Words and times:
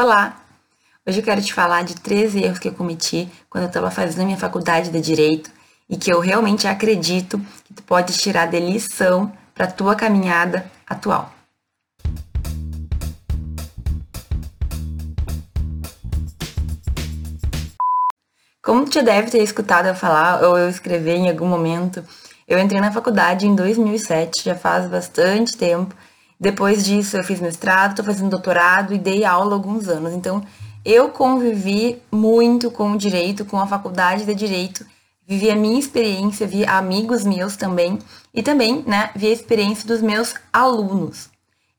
Olá! 0.00 0.40
Hoje 1.04 1.18
eu 1.18 1.24
quero 1.24 1.42
te 1.42 1.52
falar 1.52 1.82
de 1.82 1.96
três 1.96 2.32
erros 2.36 2.60
que 2.60 2.68
eu 2.68 2.72
cometi 2.72 3.28
quando 3.50 3.64
eu 3.64 3.66
estava 3.66 3.90
fazendo 3.90 4.26
minha 4.26 4.38
faculdade 4.38 4.90
de 4.90 5.00
Direito 5.00 5.50
e 5.90 5.96
que 5.96 6.08
eu 6.08 6.20
realmente 6.20 6.68
acredito 6.68 7.36
que 7.64 7.74
tu 7.74 7.82
pode 7.82 8.16
tirar 8.16 8.46
de 8.46 8.60
lição 8.60 9.32
para 9.52 9.64
a 9.64 9.70
tua 9.72 9.96
caminhada 9.96 10.70
atual. 10.88 11.34
Como 18.62 18.84
tu 18.84 18.94
já 18.94 19.02
deve 19.02 19.32
ter 19.32 19.42
escutado 19.42 19.88
eu 19.88 19.96
falar 19.96 20.44
ou 20.44 20.56
eu 20.56 20.68
escrever 20.68 21.16
em 21.16 21.28
algum 21.28 21.48
momento, 21.48 22.04
eu 22.46 22.56
entrei 22.60 22.80
na 22.80 22.92
faculdade 22.92 23.48
em 23.48 23.56
2007, 23.56 24.44
já 24.44 24.54
faz 24.54 24.88
bastante 24.88 25.56
tempo, 25.56 25.92
depois 26.40 26.84
disso, 26.84 27.16
eu 27.16 27.24
fiz 27.24 27.40
mestrado, 27.40 27.90
estou 27.90 28.04
fazendo 28.04 28.30
doutorado 28.30 28.94
e 28.94 28.98
dei 28.98 29.24
aula 29.24 29.54
alguns 29.54 29.88
anos. 29.88 30.12
Então, 30.12 30.42
eu 30.84 31.08
convivi 31.08 32.00
muito 32.12 32.70
com 32.70 32.92
o 32.92 32.98
direito, 32.98 33.44
com 33.44 33.58
a 33.58 33.66
faculdade 33.66 34.24
de 34.24 34.34
direito, 34.34 34.86
vivi 35.26 35.50
a 35.50 35.56
minha 35.56 35.78
experiência, 35.78 36.46
vi 36.46 36.64
amigos 36.64 37.24
meus 37.24 37.56
também 37.56 37.98
e 38.32 38.42
também, 38.42 38.84
né, 38.86 39.10
vi 39.16 39.26
a 39.26 39.32
experiência 39.32 39.86
dos 39.86 40.00
meus 40.00 40.34
alunos. 40.52 41.28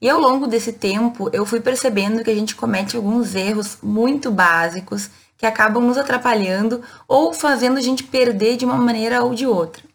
E 0.01 0.09
ao 0.09 0.19
longo 0.19 0.45
desse 0.45 0.73
tempo, 0.73 1.29
eu 1.33 1.45
fui 1.45 1.59
percebendo 1.59 2.23
que 2.23 2.29
a 2.29 2.35
gente 2.35 2.55
comete 2.55 2.95
alguns 2.95 3.35
erros 3.35 3.77
muito 3.81 4.29
básicos 4.29 5.09
que 5.37 5.45
acabam 5.45 5.83
nos 5.83 5.97
atrapalhando 5.97 6.81
ou 7.07 7.33
fazendo 7.33 7.77
a 7.77 7.81
gente 7.81 8.03
perder 8.03 8.57
de 8.57 8.65
uma 8.65 8.77
maneira 8.77 9.23
ou 9.23 9.33
de 9.33 9.47
outra. 9.47 9.88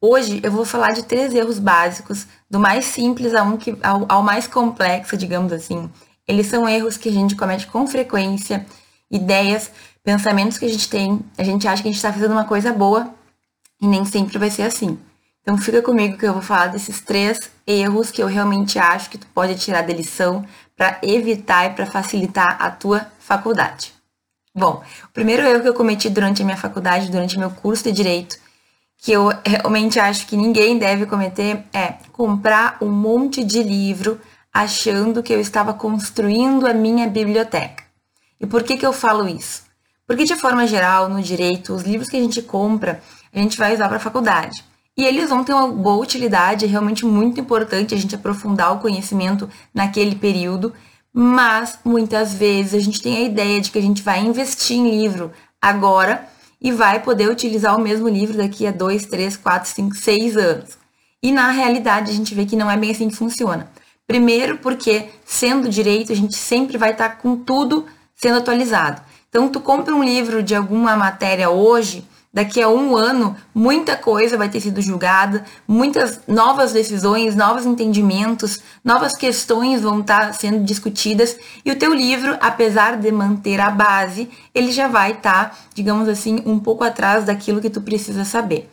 Hoje 0.00 0.40
eu 0.42 0.52
vou 0.52 0.64
falar 0.64 0.92
de 0.92 1.04
três 1.04 1.32
erros 1.34 1.58
básicos, 1.58 2.26
do 2.50 2.60
mais 2.60 2.84
simples 2.84 3.34
ao, 3.34 3.56
que, 3.56 3.76
ao, 3.82 4.04
ao 4.08 4.22
mais 4.22 4.46
complexo, 4.46 5.16
digamos 5.16 5.52
assim. 5.52 5.90
Eles 6.28 6.48
são 6.48 6.68
erros 6.68 6.98
que 6.98 7.08
a 7.08 7.12
gente 7.12 7.34
comete 7.34 7.66
com 7.66 7.86
frequência, 7.86 8.66
ideias, 9.10 9.70
pensamentos 10.04 10.58
que 10.58 10.66
a 10.66 10.68
gente 10.68 10.88
tem, 10.88 11.20
a 11.38 11.42
gente 11.42 11.66
acha 11.66 11.82
que 11.82 11.88
a 11.88 11.90
gente 11.90 11.96
está 11.96 12.12
fazendo 12.12 12.32
uma 12.32 12.44
coisa 12.44 12.72
boa 12.72 13.10
e 13.80 13.86
nem 13.86 14.04
sempre 14.04 14.38
vai 14.38 14.50
ser 14.50 14.62
assim. 14.62 14.98
Então 15.40 15.56
fica 15.56 15.80
comigo 15.80 16.18
que 16.18 16.26
eu 16.26 16.32
vou 16.32 16.42
falar 16.42 16.66
desses 16.66 17.00
três 17.00 17.50
erros 17.66 18.10
que 18.10 18.22
eu 18.22 18.26
realmente 18.26 18.78
acho 18.78 19.08
que 19.08 19.16
tu 19.16 19.26
pode 19.28 19.54
tirar 19.54 19.82
da 19.82 19.94
lição 19.94 20.44
para 20.76 20.98
evitar 21.02 21.66
e 21.66 21.74
para 21.74 21.86
facilitar 21.86 22.56
a 22.60 22.70
tua 22.70 23.06
faculdade. 23.18 23.94
Bom, 24.54 24.82
o 25.04 25.08
primeiro 25.12 25.42
erro 25.42 25.62
que 25.62 25.68
eu 25.68 25.74
cometi 25.74 26.10
durante 26.10 26.42
a 26.42 26.44
minha 26.44 26.56
faculdade, 26.56 27.10
durante 27.10 27.38
meu 27.38 27.50
curso 27.50 27.84
de 27.84 27.92
direito, 27.92 28.36
que 29.06 29.12
eu 29.12 29.30
realmente 29.44 30.00
acho 30.00 30.26
que 30.26 30.36
ninguém 30.36 30.78
deve 30.78 31.06
cometer 31.06 31.62
é 31.72 31.94
comprar 32.10 32.76
um 32.80 32.90
monte 32.90 33.44
de 33.44 33.62
livro 33.62 34.20
achando 34.52 35.22
que 35.22 35.32
eu 35.32 35.40
estava 35.40 35.72
construindo 35.72 36.66
a 36.66 36.74
minha 36.74 37.06
biblioteca. 37.06 37.84
E 38.40 38.46
por 38.48 38.64
que, 38.64 38.76
que 38.76 38.84
eu 38.84 38.92
falo 38.92 39.28
isso? 39.28 39.62
Porque, 40.08 40.24
de 40.24 40.34
forma 40.34 40.66
geral, 40.66 41.08
no 41.08 41.22
direito, 41.22 41.72
os 41.72 41.84
livros 41.84 42.08
que 42.08 42.16
a 42.16 42.20
gente 42.20 42.42
compra, 42.42 43.00
a 43.32 43.38
gente 43.38 43.56
vai 43.56 43.74
usar 43.74 43.86
para 43.86 43.98
a 43.98 44.00
faculdade. 44.00 44.64
E 44.96 45.04
eles 45.04 45.28
vão 45.28 45.44
ter 45.44 45.52
uma 45.52 45.68
boa 45.68 46.02
utilidade, 46.02 46.64
é 46.64 46.68
realmente 46.68 47.06
muito 47.06 47.40
importante 47.40 47.94
a 47.94 47.96
gente 47.96 48.16
aprofundar 48.16 48.72
o 48.72 48.80
conhecimento 48.80 49.48
naquele 49.72 50.16
período, 50.16 50.74
mas 51.12 51.78
muitas 51.84 52.34
vezes 52.34 52.74
a 52.74 52.84
gente 52.84 53.00
tem 53.00 53.18
a 53.18 53.20
ideia 53.20 53.60
de 53.60 53.70
que 53.70 53.78
a 53.78 53.82
gente 53.82 54.02
vai 54.02 54.18
investir 54.18 54.76
em 54.76 54.90
livro 54.90 55.30
agora 55.62 56.28
e 56.60 56.72
vai 56.72 57.02
poder 57.02 57.30
utilizar 57.30 57.76
o 57.76 57.80
mesmo 57.80 58.08
livro 58.08 58.36
daqui 58.36 58.66
a 58.66 58.70
2, 58.70 59.06
3, 59.06 59.36
4, 59.36 59.68
5, 59.68 59.96
6 59.96 60.36
anos. 60.36 60.78
E 61.22 61.32
na 61.32 61.50
realidade 61.50 62.10
a 62.10 62.14
gente 62.14 62.34
vê 62.34 62.44
que 62.44 62.56
não 62.56 62.70
é 62.70 62.76
bem 62.76 62.90
assim 62.90 63.08
que 63.08 63.16
funciona. 63.16 63.70
Primeiro, 64.06 64.58
porque 64.58 65.08
sendo 65.24 65.68
direito, 65.68 66.12
a 66.12 66.16
gente 66.16 66.36
sempre 66.36 66.78
vai 66.78 66.92
estar 66.92 67.18
com 67.18 67.36
tudo 67.36 67.86
sendo 68.14 68.38
atualizado. 68.38 69.02
Então, 69.28 69.48
tu 69.48 69.60
compra 69.60 69.94
um 69.94 70.02
livro 70.02 70.42
de 70.42 70.54
alguma 70.54 70.96
matéria 70.96 71.50
hoje, 71.50 72.06
daqui 72.36 72.60
a 72.60 72.68
um 72.68 72.94
ano, 72.94 73.34
muita 73.54 73.96
coisa 73.96 74.36
vai 74.36 74.50
ter 74.50 74.60
sido 74.60 74.82
julgada, 74.82 75.42
muitas 75.66 76.20
novas 76.28 76.70
decisões, 76.70 77.34
novos 77.34 77.64
entendimentos, 77.64 78.60
novas 78.84 79.16
questões 79.16 79.80
vão 79.80 80.00
estar 80.00 80.34
sendo 80.34 80.62
discutidas 80.62 81.38
e 81.64 81.70
o 81.70 81.78
teu 81.78 81.94
livro, 81.94 82.36
apesar 82.38 82.98
de 82.98 83.10
manter 83.10 83.58
a 83.58 83.70
base, 83.70 84.28
ele 84.54 84.70
já 84.70 84.86
vai 84.86 85.12
estar, 85.12 85.56
digamos 85.72 86.10
assim, 86.10 86.42
um 86.44 86.58
pouco 86.58 86.84
atrás 86.84 87.24
daquilo 87.24 87.58
que 87.58 87.70
tu 87.70 87.80
precisa 87.80 88.22
saber. 88.22 88.68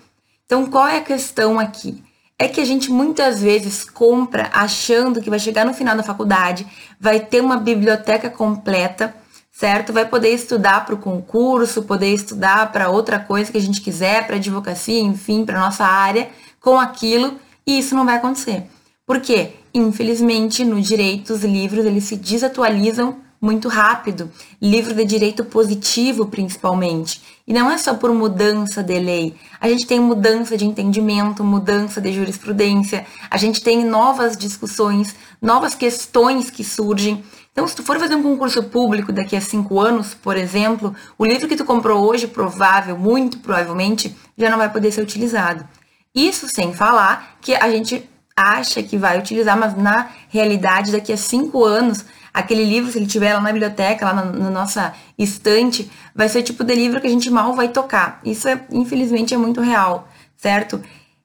Então, 0.45 0.65
qual 0.65 0.85
é 0.85 0.97
a 0.97 1.01
questão 1.01 1.57
aqui? 1.57 2.03
É 2.37 2.49
que 2.49 2.59
a 2.59 2.65
gente 2.65 2.91
muitas 2.91 3.41
vezes 3.41 3.85
compra 3.85 4.49
achando 4.51 5.21
que 5.21 5.29
vai 5.29 5.39
chegar 5.39 5.65
no 5.65 5.73
final 5.73 5.95
da 5.95 6.03
faculdade, 6.03 6.67
vai 6.99 7.21
ter 7.21 7.39
uma 7.39 7.55
biblioteca 7.55 8.29
completa 8.29 9.22
certo? 9.53 9.93
Vai 9.93 10.05
poder 10.05 10.33
estudar 10.33 10.83
para 10.83 10.95
o 10.95 10.97
concurso, 10.97 11.83
poder 11.83 12.11
estudar 12.11 12.71
para 12.71 12.89
outra 12.89 13.19
coisa 13.19 13.51
que 13.51 13.57
a 13.57 13.61
gente 13.61 13.79
quiser, 13.79 14.25
para 14.25 14.37
advocacia, 14.37 14.99
enfim, 14.99 15.45
para 15.45 15.59
nossa 15.59 15.85
área, 15.85 16.29
com 16.59 16.79
aquilo, 16.79 17.35
e 17.65 17.77
isso 17.77 17.95
não 17.95 18.05
vai 18.05 18.15
acontecer. 18.15 18.63
Por 19.05 19.21
quê? 19.21 19.51
Infelizmente, 19.73 20.65
no 20.65 20.81
direito, 20.81 21.33
os 21.33 21.43
livros 21.43 21.85
eles 21.85 22.05
se 22.05 22.15
desatualizam 22.15 23.21
muito 23.39 23.67
rápido. 23.67 24.31
Livro 24.61 24.95
de 24.95 25.03
direito 25.03 25.43
positivo, 25.43 26.27
principalmente. 26.27 27.21
E 27.45 27.51
não 27.51 27.69
é 27.69 27.77
só 27.77 27.93
por 27.93 28.13
mudança 28.13 28.81
de 28.81 28.97
lei. 28.97 29.35
A 29.59 29.67
gente 29.67 29.85
tem 29.85 29.99
mudança 29.99 30.55
de 30.55 30.65
entendimento, 30.65 31.43
mudança 31.43 31.99
de 31.99 32.13
jurisprudência, 32.13 33.05
a 33.29 33.35
gente 33.35 33.61
tem 33.61 33.83
novas 33.83 34.37
discussões, 34.37 35.13
novas 35.41 35.75
questões 35.75 36.49
que 36.49 36.63
surgem. 36.63 37.21
Então, 37.53 37.67
se 37.67 37.75
tu 37.75 37.83
for 37.83 37.99
fazer 37.99 38.15
um 38.15 38.23
concurso 38.23 38.63
público 38.63 39.13
daqui 39.13 39.35
a 39.35 39.41
cinco 39.41 39.79
anos, 39.79 40.15
por 40.15 40.35
exemplo, 40.35 40.93
o 41.19 41.23
livro 41.23 41.47
que 41.47 41.55
tu 41.55 41.63
comprou 41.63 42.03
hoje, 42.03 42.27
provável, 42.27 42.97
muito 42.97 43.37
provavelmente, 43.37 44.15
já 44.35 44.49
não 44.49 44.57
vai 44.57 44.71
poder 44.71 44.91
ser 44.91 45.03
utilizado. 45.03 45.63
Isso 46.15 46.47
sem 46.49 46.73
falar 46.73 47.37
que 47.39 47.53
a 47.53 47.69
gente 47.69 48.09
acha 48.35 48.81
que 48.81 48.97
vai 48.97 49.19
utilizar, 49.19 49.55
mas 49.55 49.77
na 49.77 50.09
realidade, 50.29 50.91
daqui 50.91 51.13
a 51.13 51.17
cinco 51.17 51.63
anos, 51.63 52.03
aquele 52.33 52.65
livro, 52.65 52.91
se 52.91 52.97
ele 52.97 53.05
tiver 53.05 53.35
lá 53.35 53.39
na 53.39 53.51
biblioteca, 53.51 54.07
lá 54.07 54.13
na, 54.13 54.25
na, 54.25 54.49
nossa 54.49 54.91
estante, 55.15 55.91
vai 56.15 56.27
ser 56.27 56.39
o 56.39 56.43
tipo 56.43 56.63
de 56.63 56.73
livro 56.73 56.99
que 56.99 57.05
a 57.05 57.09
gente 57.09 57.29
mal 57.29 57.53
vai 57.53 57.67
tocar. 57.67 58.19
Isso, 58.25 58.47
é, 58.47 58.65
infelizmente, 58.71 59.31
é 59.31 59.37
muito 59.37 59.61
real, 59.61 60.07
certo? 60.35 60.81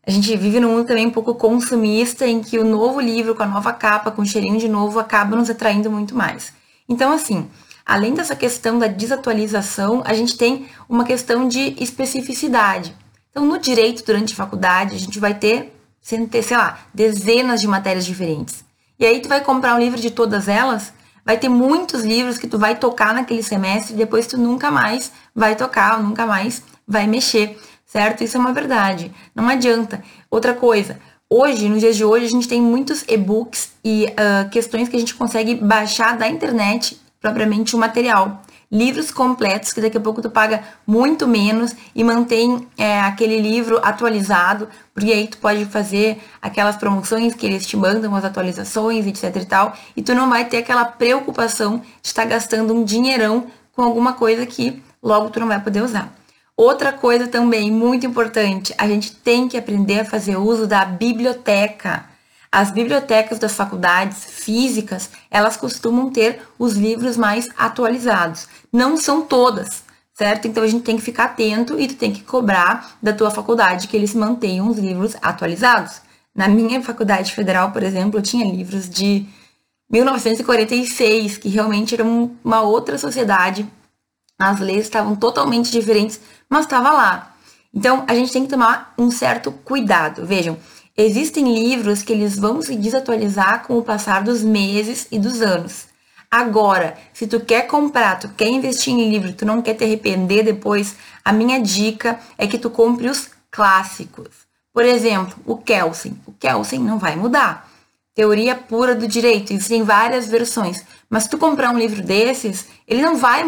A 0.08 0.10
gente 0.10 0.34
vive 0.38 0.58
num 0.58 0.70
mundo 0.70 0.86
também 0.86 1.06
um 1.06 1.10
pouco 1.10 1.34
consumista, 1.34 2.26
em 2.26 2.40
que 2.40 2.58
o 2.58 2.64
novo 2.64 2.98
livro, 2.98 3.34
com 3.34 3.42
a 3.42 3.46
nova 3.46 3.74
capa, 3.74 4.10
com 4.10 4.22
o 4.22 4.26
cheirinho 4.26 4.58
de 4.58 4.66
novo, 4.66 4.98
acaba 4.98 5.36
nos 5.36 5.50
atraindo 5.50 5.90
muito 5.90 6.16
mais. 6.16 6.50
Então, 6.88 7.12
assim, 7.12 7.46
além 7.84 8.14
dessa 8.14 8.34
questão 8.34 8.78
da 8.78 8.86
desatualização, 8.86 10.02
a 10.06 10.14
gente 10.14 10.38
tem 10.38 10.66
uma 10.88 11.04
questão 11.04 11.46
de 11.46 11.76
especificidade. 11.78 12.96
Então, 13.30 13.44
no 13.44 13.58
direito, 13.58 14.02
durante 14.02 14.32
a 14.32 14.36
faculdade, 14.36 14.94
a 14.94 14.98
gente 14.98 15.20
vai 15.20 15.34
ter, 15.34 15.78
sei 16.00 16.56
lá, 16.56 16.78
dezenas 16.94 17.60
de 17.60 17.68
matérias 17.68 18.06
diferentes. 18.06 18.64
E 18.98 19.04
aí, 19.04 19.20
tu 19.20 19.28
vai 19.28 19.42
comprar 19.42 19.74
um 19.74 19.78
livro 19.78 20.00
de 20.00 20.10
todas 20.10 20.48
elas, 20.48 20.90
vai 21.22 21.36
ter 21.36 21.50
muitos 21.50 22.02
livros 22.02 22.38
que 22.38 22.48
tu 22.48 22.58
vai 22.58 22.76
tocar 22.76 23.12
naquele 23.12 23.42
semestre 23.42 23.92
e 23.92 23.98
depois 23.98 24.26
tu 24.26 24.38
nunca 24.38 24.70
mais 24.70 25.12
vai 25.34 25.54
tocar, 25.54 26.02
nunca 26.02 26.24
mais 26.24 26.62
vai 26.86 27.06
mexer 27.06 27.58
certo? 27.88 28.22
Isso 28.22 28.36
é 28.36 28.40
uma 28.40 28.52
verdade. 28.52 29.10
Não 29.34 29.48
adianta. 29.48 30.02
Outra 30.30 30.54
coisa, 30.54 31.00
hoje, 31.28 31.68
nos 31.68 31.80
dias 31.80 31.96
de 31.96 32.04
hoje, 32.04 32.26
a 32.26 32.28
gente 32.28 32.46
tem 32.46 32.60
muitos 32.60 33.02
e-books 33.08 33.72
e 33.82 34.04
uh, 34.04 34.48
questões 34.50 34.88
que 34.88 34.96
a 34.96 35.00
gente 35.00 35.14
consegue 35.14 35.56
baixar 35.56 36.16
da 36.16 36.28
internet, 36.28 37.00
propriamente 37.18 37.74
o 37.74 37.78
material. 37.78 38.42
Livros 38.70 39.10
completos, 39.10 39.72
que 39.72 39.80
daqui 39.80 39.96
a 39.96 40.00
pouco 40.00 40.20
tu 40.20 40.28
paga 40.28 40.62
muito 40.86 41.26
menos 41.26 41.74
e 41.94 42.04
mantém 42.04 42.68
é, 42.76 43.00
aquele 43.00 43.40
livro 43.40 43.80
atualizado, 43.82 44.68
porque 44.92 45.10
aí 45.10 45.26
tu 45.26 45.38
pode 45.38 45.64
fazer 45.64 46.22
aquelas 46.42 46.76
promoções 46.76 47.34
que 47.34 47.46
eles 47.46 47.66
te 47.66 47.78
mandam, 47.78 48.14
as 48.14 48.26
atualizações, 48.26 49.06
etc 49.06 49.34
e 49.36 49.46
tal, 49.46 49.74
e 49.96 50.02
tu 50.02 50.14
não 50.14 50.28
vai 50.28 50.44
ter 50.44 50.58
aquela 50.58 50.84
preocupação 50.84 51.78
de 51.78 52.08
estar 52.08 52.26
gastando 52.26 52.74
um 52.74 52.84
dinheirão 52.84 53.46
com 53.72 53.80
alguma 53.80 54.12
coisa 54.12 54.44
que 54.44 54.82
logo 55.02 55.30
tu 55.30 55.40
não 55.40 55.48
vai 55.48 55.62
poder 55.62 55.82
usar. 55.82 56.17
Outra 56.58 56.92
coisa 56.92 57.28
também 57.28 57.70
muito 57.70 58.04
importante, 58.04 58.74
a 58.76 58.88
gente 58.88 59.14
tem 59.14 59.46
que 59.46 59.56
aprender 59.56 60.00
a 60.00 60.04
fazer 60.04 60.36
uso 60.36 60.66
da 60.66 60.84
biblioteca. 60.84 62.04
As 62.50 62.72
bibliotecas 62.72 63.38
das 63.38 63.54
faculdades 63.54 64.24
físicas, 64.24 65.08
elas 65.30 65.56
costumam 65.56 66.10
ter 66.10 66.42
os 66.58 66.72
livros 66.72 67.16
mais 67.16 67.48
atualizados. 67.56 68.48
Não 68.72 68.96
são 68.96 69.22
todas, 69.22 69.84
certo? 70.12 70.48
Então 70.48 70.64
a 70.64 70.66
gente 70.66 70.82
tem 70.82 70.96
que 70.96 71.02
ficar 71.02 71.26
atento 71.26 71.78
e 71.78 71.86
tu 71.86 71.94
tem 71.94 72.12
que 72.12 72.24
cobrar 72.24 72.98
da 73.00 73.12
tua 73.12 73.30
faculdade 73.30 73.86
que 73.86 73.96
eles 73.96 74.12
mantenham 74.12 74.68
os 74.68 74.78
livros 74.78 75.14
atualizados. 75.22 76.00
Na 76.34 76.48
minha 76.48 76.82
faculdade 76.82 77.32
federal, 77.36 77.70
por 77.70 77.84
exemplo, 77.84 78.18
eu 78.18 78.22
tinha 78.22 78.44
livros 78.44 78.90
de 78.90 79.24
1946, 79.88 81.38
que 81.38 81.48
realmente 81.48 81.94
era 81.94 82.02
uma 82.04 82.62
outra 82.62 82.98
sociedade. 82.98 83.64
As 84.38 84.60
leis 84.60 84.82
estavam 84.82 85.16
totalmente 85.16 85.70
diferentes 85.70 86.20
mas 86.48 86.64
estava 86.64 86.90
lá. 86.90 87.34
Então, 87.74 88.04
a 88.08 88.14
gente 88.14 88.32
tem 88.32 88.44
que 88.44 88.50
tomar 88.50 88.94
um 88.96 89.10
certo 89.10 89.52
cuidado. 89.52 90.24
Vejam, 90.24 90.56
existem 90.96 91.52
livros 91.54 92.02
que 92.02 92.12
eles 92.12 92.38
vão 92.38 92.62
se 92.62 92.74
desatualizar 92.74 93.66
com 93.66 93.76
o 93.76 93.82
passar 93.82 94.22
dos 94.22 94.42
meses 94.42 95.06
e 95.12 95.18
dos 95.18 95.42
anos. 95.42 95.86
Agora, 96.30 96.96
se 97.12 97.26
tu 97.26 97.40
quer 97.40 97.66
comprar, 97.66 98.18
tu 98.18 98.28
quer 98.30 98.48
investir 98.48 98.92
em 98.92 99.08
livro, 99.08 99.32
tu 99.32 99.46
não 99.46 99.62
quer 99.62 99.74
te 99.74 99.84
arrepender 99.84 100.44
depois, 100.44 100.96
a 101.24 101.32
minha 101.32 101.60
dica 101.60 102.18
é 102.36 102.46
que 102.46 102.58
tu 102.58 102.70
compre 102.70 103.08
os 103.08 103.30
clássicos. 103.50 104.28
Por 104.72 104.84
exemplo, 104.84 105.36
o 105.46 105.56
Kelsen. 105.56 106.18
O 106.26 106.32
Kelsen 106.32 106.80
não 106.80 106.98
vai 106.98 107.16
mudar. 107.16 107.68
Teoria 108.18 108.56
pura 108.56 108.96
do 108.96 109.06
direito, 109.06 109.52
existem 109.52 109.84
várias 109.84 110.26
versões. 110.26 110.82
Mas 111.08 111.22
se 111.22 111.30
tu 111.30 111.38
comprar 111.38 111.70
um 111.70 111.78
livro 111.78 112.02
desses, 112.02 112.66
ele 112.84 113.00
não 113.00 113.16
vai 113.16 113.44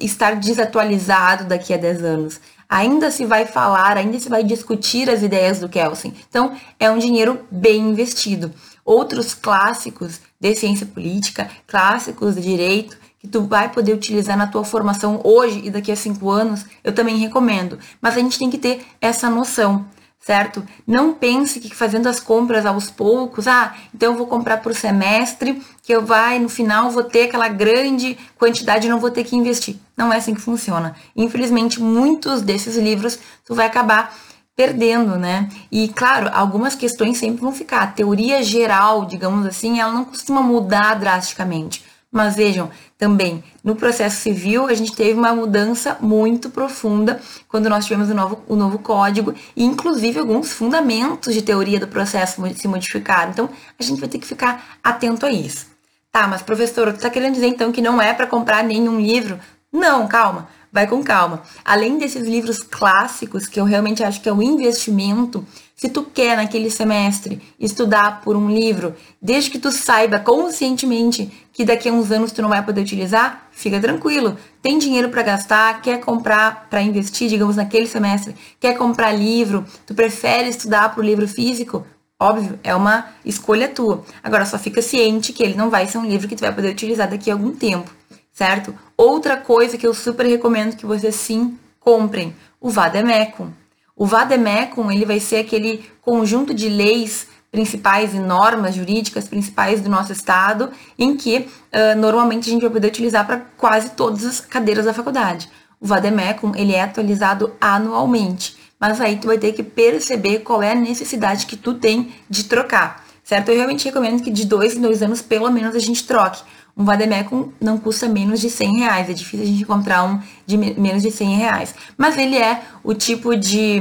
estar 0.00 0.36
desatualizado 0.36 1.44
daqui 1.44 1.74
a 1.74 1.76
10 1.76 2.02
anos. 2.02 2.40
Ainda 2.66 3.10
se 3.10 3.26
vai 3.26 3.44
falar, 3.44 3.98
ainda 3.98 4.18
se 4.18 4.30
vai 4.30 4.42
discutir 4.42 5.10
as 5.10 5.22
ideias 5.22 5.60
do 5.60 5.68
Kelsen. 5.68 6.14
Então, 6.30 6.56
é 6.80 6.90
um 6.90 6.96
dinheiro 6.96 7.40
bem 7.50 7.90
investido. 7.90 8.50
Outros 8.86 9.34
clássicos 9.34 10.18
de 10.40 10.54
ciência 10.54 10.86
política, 10.86 11.50
clássicos 11.66 12.36
de 12.36 12.40
direito, 12.40 12.96
que 13.18 13.28
tu 13.28 13.42
vai 13.42 13.70
poder 13.70 13.92
utilizar 13.92 14.38
na 14.38 14.46
tua 14.46 14.64
formação 14.64 15.20
hoje 15.24 15.60
e 15.62 15.68
daqui 15.70 15.92
a 15.92 15.96
cinco 15.96 16.30
anos, 16.30 16.64
eu 16.82 16.94
também 16.94 17.18
recomendo. 17.18 17.78
Mas 18.00 18.16
a 18.16 18.20
gente 18.20 18.38
tem 18.38 18.48
que 18.48 18.56
ter 18.56 18.82
essa 18.98 19.28
noção 19.28 19.84
certo? 20.20 20.66
Não 20.86 21.14
pense 21.14 21.60
que 21.60 21.74
fazendo 21.74 22.08
as 22.08 22.18
compras 22.18 22.66
aos 22.66 22.90
poucos, 22.90 23.46
ah, 23.46 23.74
então 23.94 24.12
eu 24.12 24.18
vou 24.18 24.26
comprar 24.26 24.56
por 24.56 24.74
semestre, 24.74 25.62
que 25.84 25.94
eu 25.94 26.04
vai 26.04 26.40
no 26.40 26.48
final 26.48 26.90
vou 26.90 27.04
ter 27.04 27.24
aquela 27.24 27.48
grande 27.48 28.18
quantidade 28.36 28.86
e 28.86 28.90
não 28.90 28.98
vou 28.98 29.10
ter 29.10 29.22
que 29.22 29.36
investir. 29.36 29.76
Não 29.96 30.12
é 30.12 30.16
assim 30.16 30.34
que 30.34 30.40
funciona. 30.40 30.96
Infelizmente, 31.14 31.80
muitos 31.80 32.42
desses 32.42 32.76
livros 32.76 33.18
tu 33.44 33.54
vai 33.54 33.66
acabar 33.66 34.12
perdendo, 34.56 35.16
né? 35.16 35.48
E 35.70 35.88
claro, 35.88 36.30
algumas 36.32 36.74
questões 36.74 37.18
sempre 37.18 37.42
vão 37.42 37.52
ficar. 37.52 37.82
A 37.82 37.86
teoria 37.86 38.42
geral, 38.42 39.04
digamos 39.04 39.46
assim, 39.46 39.78
ela 39.78 39.92
não 39.92 40.04
costuma 40.04 40.40
mudar 40.40 40.94
drasticamente. 40.94 41.84
Mas 42.16 42.34
vejam, 42.34 42.70
também 42.96 43.44
no 43.62 43.76
processo 43.76 44.22
civil 44.22 44.66
a 44.68 44.72
gente 44.72 44.96
teve 44.96 45.18
uma 45.18 45.34
mudança 45.34 45.98
muito 46.00 46.48
profunda 46.48 47.20
quando 47.46 47.68
nós 47.68 47.84
tivemos 47.84 48.08
o 48.08 48.14
novo, 48.14 48.42
o 48.48 48.56
novo 48.56 48.78
código 48.78 49.34
e 49.54 49.62
inclusive 49.62 50.18
alguns 50.18 50.50
fundamentos 50.50 51.34
de 51.34 51.42
teoria 51.42 51.78
do 51.78 51.86
processo 51.86 52.40
se 52.54 52.66
modificaram. 52.66 53.32
Então 53.32 53.50
a 53.78 53.82
gente 53.82 54.00
vai 54.00 54.08
ter 54.08 54.18
que 54.18 54.26
ficar 54.26 54.78
atento 54.82 55.26
a 55.26 55.30
isso. 55.30 55.66
Tá, 56.10 56.26
mas 56.26 56.40
professor, 56.40 56.90
tu 56.90 57.00
tá 57.00 57.10
querendo 57.10 57.34
dizer 57.34 57.48
então 57.48 57.70
que 57.70 57.82
não 57.82 58.00
é 58.00 58.14
para 58.14 58.26
comprar 58.26 58.64
nenhum 58.64 58.98
livro? 58.98 59.38
Não, 59.70 60.08
calma 60.08 60.48
vai 60.72 60.86
com 60.86 61.02
calma. 61.02 61.42
Além 61.64 61.96
desses 61.96 62.26
livros 62.26 62.58
clássicos, 62.58 63.46
que 63.46 63.58
eu 63.58 63.64
realmente 63.64 64.04
acho 64.04 64.20
que 64.20 64.28
é 64.28 64.32
um 64.32 64.42
investimento, 64.42 65.42
se 65.76 65.88
tu 65.90 66.02
quer 66.02 66.36
naquele 66.36 66.70
semestre 66.70 67.40
estudar 67.60 68.22
por 68.22 68.34
um 68.34 68.50
livro, 68.50 68.94
desde 69.20 69.50
que 69.50 69.58
tu 69.58 69.70
saiba 69.70 70.18
conscientemente 70.18 71.30
que 71.52 71.64
daqui 71.64 71.88
a 71.88 71.92
uns 71.92 72.10
anos 72.10 72.32
tu 72.32 72.42
não 72.42 72.48
vai 72.48 72.64
poder 72.64 72.80
utilizar, 72.80 73.48
fica 73.52 73.78
tranquilo. 73.78 74.36
Tem 74.62 74.78
dinheiro 74.78 75.10
para 75.10 75.22
gastar, 75.22 75.80
quer 75.82 76.00
comprar 76.00 76.66
para 76.68 76.82
investir, 76.82 77.28
digamos, 77.28 77.56
naquele 77.56 77.86
semestre, 77.86 78.34
quer 78.58 78.76
comprar 78.76 79.12
livro, 79.12 79.64
tu 79.86 79.94
prefere 79.94 80.48
estudar 80.48 80.94
por 80.94 81.04
livro 81.04 81.28
físico, 81.28 81.86
Óbvio, 82.18 82.58
é 82.64 82.74
uma 82.74 83.08
escolha 83.26 83.68
tua. 83.68 84.02
Agora, 84.24 84.46
só 84.46 84.58
fica 84.58 84.80
ciente 84.80 85.34
que 85.34 85.42
ele 85.42 85.54
não 85.54 85.68
vai 85.68 85.86
ser 85.86 85.98
um 85.98 86.06
livro 86.06 86.26
que 86.26 86.34
tu 86.34 86.40
vai 86.40 86.50
poder 86.50 86.70
utilizar 86.70 87.10
daqui 87.10 87.30
a 87.30 87.34
algum 87.34 87.52
tempo 87.52 87.90
certo? 88.36 88.74
Outra 88.98 89.38
coisa 89.38 89.78
que 89.78 89.86
eu 89.86 89.94
super 89.94 90.26
recomendo 90.26 90.76
que 90.76 90.84
vocês 90.84 91.14
sim 91.14 91.58
comprem, 91.80 92.36
o 92.60 92.68
Vademecum. 92.68 93.50
O 93.96 94.04
Vademecum, 94.04 94.92
ele 94.92 95.06
vai 95.06 95.18
ser 95.18 95.36
aquele 95.36 95.82
conjunto 96.02 96.52
de 96.52 96.68
leis 96.68 97.28
principais 97.50 98.12
e 98.12 98.18
normas 98.18 98.74
jurídicas 98.74 99.26
principais 99.26 99.80
do 99.80 99.88
nosso 99.88 100.12
estado, 100.12 100.70
em 100.98 101.16
que 101.16 101.38
uh, 101.38 101.98
normalmente 101.98 102.50
a 102.50 102.52
gente 102.52 102.60
vai 102.60 102.70
poder 102.70 102.88
utilizar 102.88 103.26
para 103.26 103.38
quase 103.56 103.90
todas 103.90 104.26
as 104.26 104.38
cadeiras 104.38 104.84
da 104.84 104.92
faculdade. 104.92 105.48
O 105.80 105.86
Vademecum, 105.86 106.52
ele 106.54 106.74
é 106.74 106.82
atualizado 106.82 107.54
anualmente, 107.58 108.54
mas 108.78 109.00
aí 109.00 109.16
tu 109.16 109.28
vai 109.28 109.38
ter 109.38 109.52
que 109.52 109.62
perceber 109.62 110.40
qual 110.40 110.62
é 110.62 110.72
a 110.72 110.74
necessidade 110.74 111.46
que 111.46 111.56
tu 111.56 111.72
tem 111.72 112.12
de 112.28 112.44
trocar, 112.44 113.02
certo? 113.24 113.48
Eu 113.48 113.56
realmente 113.56 113.86
recomendo 113.86 114.22
que 114.22 114.30
de 114.30 114.44
dois 114.44 114.76
em 114.76 114.80
dois 114.82 115.02
anos, 115.02 115.22
pelo 115.22 115.50
menos, 115.50 115.74
a 115.74 115.78
gente 115.78 116.06
troque. 116.06 116.42
Um 116.76 116.84
vademecum 116.84 117.52
não 117.60 117.78
custa 117.78 118.06
menos 118.06 118.40
de 118.40 118.50
100 118.50 118.78
reais. 118.80 119.08
É 119.08 119.12
difícil 119.14 119.42
a 119.42 119.48
gente 119.48 119.62
encontrar 119.62 120.04
um 120.04 120.20
de 120.44 120.58
menos 120.58 121.02
de 121.02 121.10
100 121.10 121.36
reais. 121.36 121.74
Mas 121.96 122.18
ele 122.18 122.36
é 122.36 122.62
o 122.84 122.92
tipo 122.92 123.34
de, 123.34 123.80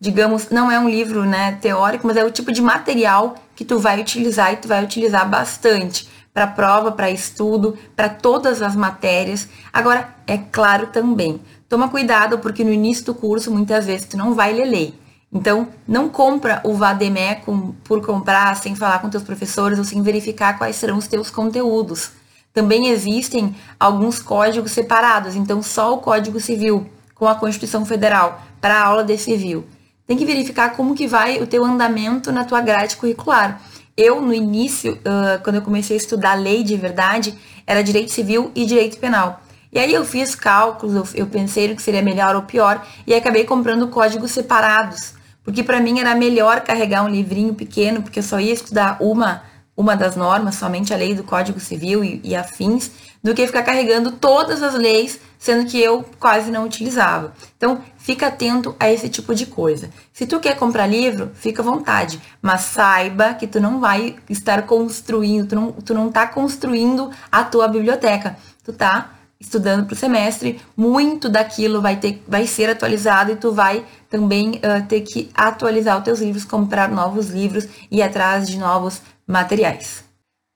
digamos, 0.00 0.50
não 0.50 0.70
é 0.70 0.78
um 0.78 0.88
livro 0.88 1.24
né, 1.24 1.52
teórico, 1.60 2.06
mas 2.06 2.16
é 2.16 2.24
o 2.24 2.30
tipo 2.30 2.50
de 2.50 2.60
material 2.60 3.36
que 3.54 3.64
tu 3.64 3.78
vai 3.78 4.00
utilizar 4.00 4.52
e 4.52 4.56
tu 4.56 4.66
vai 4.66 4.82
utilizar 4.82 5.28
bastante 5.28 6.08
para 6.34 6.46
prova, 6.46 6.92
para 6.92 7.10
estudo, 7.10 7.78
para 7.94 8.08
todas 8.08 8.60
as 8.60 8.76
matérias. 8.76 9.48
Agora, 9.72 10.14
é 10.26 10.36
claro 10.36 10.88
também, 10.88 11.40
toma 11.68 11.88
cuidado 11.88 12.38
porque 12.40 12.62
no 12.62 12.72
início 12.72 13.06
do 13.06 13.14
curso 13.14 13.50
muitas 13.50 13.86
vezes 13.86 14.06
tu 14.06 14.18
não 14.18 14.34
vai 14.34 14.52
ler 14.52 14.66
lei. 14.66 15.05
Então, 15.32 15.68
não 15.86 16.08
compra 16.08 16.60
o 16.64 16.74
Vademecum 16.74 17.72
por 17.84 18.04
comprar 18.04 18.54
sem 18.56 18.74
falar 18.74 19.00
com 19.00 19.10
teus 19.10 19.24
professores 19.24 19.78
ou 19.78 19.84
sem 19.84 20.02
verificar 20.02 20.56
quais 20.56 20.76
serão 20.76 20.96
os 20.96 21.06
teus 21.06 21.30
conteúdos. 21.30 22.12
Também 22.52 22.88
existem 22.88 23.54
alguns 23.78 24.20
códigos 24.20 24.72
separados, 24.72 25.34
então 25.34 25.62
só 25.62 25.92
o 25.92 25.98
Código 25.98 26.40
Civil 26.40 26.86
com 27.14 27.26
a 27.26 27.34
Constituição 27.34 27.84
Federal 27.84 28.40
para 28.60 28.76
a 28.76 28.86
aula 28.86 29.04
de 29.04 29.18
civil. 29.18 29.66
Tem 30.06 30.16
que 30.16 30.24
verificar 30.24 30.74
como 30.76 30.94
que 30.94 31.06
vai 31.06 31.42
o 31.42 31.46
teu 31.46 31.64
andamento 31.64 32.30
na 32.30 32.44
tua 32.44 32.60
grade 32.60 32.96
curricular. 32.96 33.60
Eu, 33.96 34.20
no 34.22 34.32
início, 34.32 34.98
quando 35.42 35.56
eu 35.56 35.62
comecei 35.62 35.96
a 35.96 36.00
estudar 36.00 36.34
lei 36.34 36.62
de 36.62 36.76
verdade, 36.76 37.34
era 37.66 37.82
direito 37.82 38.12
civil 38.12 38.52
e 38.54 38.64
direito 38.64 38.98
penal. 38.98 39.40
E 39.72 39.78
aí 39.78 39.92
eu 39.92 40.04
fiz 40.04 40.34
cálculos, 40.34 41.12
eu, 41.14 41.26
pensei 41.26 41.68
no 41.68 41.76
que 41.76 41.82
seria 41.82 42.00
melhor 42.00 42.36
ou 42.36 42.42
pior, 42.42 42.86
e 43.06 43.14
acabei 43.14 43.44
comprando 43.44 43.88
códigos 43.88 44.30
separados 44.30 45.15
porque 45.46 45.62
para 45.62 45.80
mim 45.80 46.00
era 46.00 46.12
melhor 46.12 46.62
carregar 46.62 47.04
um 47.04 47.08
livrinho 47.08 47.54
pequeno, 47.54 48.02
porque 48.02 48.18
eu 48.18 48.22
só 48.24 48.40
ia 48.40 48.52
estudar 48.52 48.96
uma, 48.98 49.44
uma 49.76 49.94
das 49.94 50.16
normas, 50.16 50.56
somente 50.56 50.92
a 50.92 50.96
lei 50.96 51.14
do 51.14 51.22
Código 51.22 51.60
Civil 51.60 52.02
e, 52.02 52.20
e 52.24 52.34
afins, 52.34 52.90
do 53.22 53.32
que 53.32 53.46
ficar 53.46 53.62
carregando 53.62 54.10
todas 54.10 54.60
as 54.60 54.74
leis, 54.74 55.20
sendo 55.38 55.70
que 55.70 55.80
eu 55.80 56.04
quase 56.18 56.50
não 56.50 56.64
utilizava. 56.64 57.32
Então, 57.56 57.80
fica 57.96 58.26
atento 58.26 58.74
a 58.80 58.90
esse 58.90 59.08
tipo 59.08 59.36
de 59.36 59.46
coisa. 59.46 59.88
Se 60.12 60.26
tu 60.26 60.40
quer 60.40 60.56
comprar 60.56 60.88
livro, 60.88 61.30
fica 61.32 61.62
à 61.62 61.64
vontade, 61.64 62.20
mas 62.42 62.62
saiba 62.62 63.34
que 63.34 63.46
tu 63.46 63.60
não 63.60 63.78
vai 63.78 64.16
estar 64.28 64.62
construindo, 64.62 65.46
tu 65.46 65.54
não, 65.54 65.70
tu 65.70 65.94
não 65.94 66.10
tá 66.10 66.26
construindo 66.26 67.08
a 67.30 67.44
tua 67.44 67.68
biblioteca. 67.68 68.36
Tu 68.64 68.72
tá 68.72 69.12
estudando 69.38 69.86
para 69.86 69.94
o 69.94 69.96
semestre, 69.96 70.60
muito 70.76 71.28
daquilo 71.28 71.82
vai, 71.82 71.96
ter, 71.96 72.22
vai 72.26 72.46
ser 72.46 72.70
atualizado 72.70 73.32
e 73.32 73.36
tu 73.36 73.52
vai 73.52 73.84
também 74.08 74.56
uh, 74.56 74.84
ter 74.88 75.02
que 75.02 75.30
atualizar 75.34 75.98
os 75.98 76.04
teus 76.04 76.20
livros, 76.20 76.44
comprar 76.44 76.88
novos 76.88 77.28
livros 77.28 77.66
e 77.90 77.98
ir 77.98 78.02
atrás 78.02 78.48
de 78.48 78.58
novos 78.58 79.02
materiais. 79.26 80.04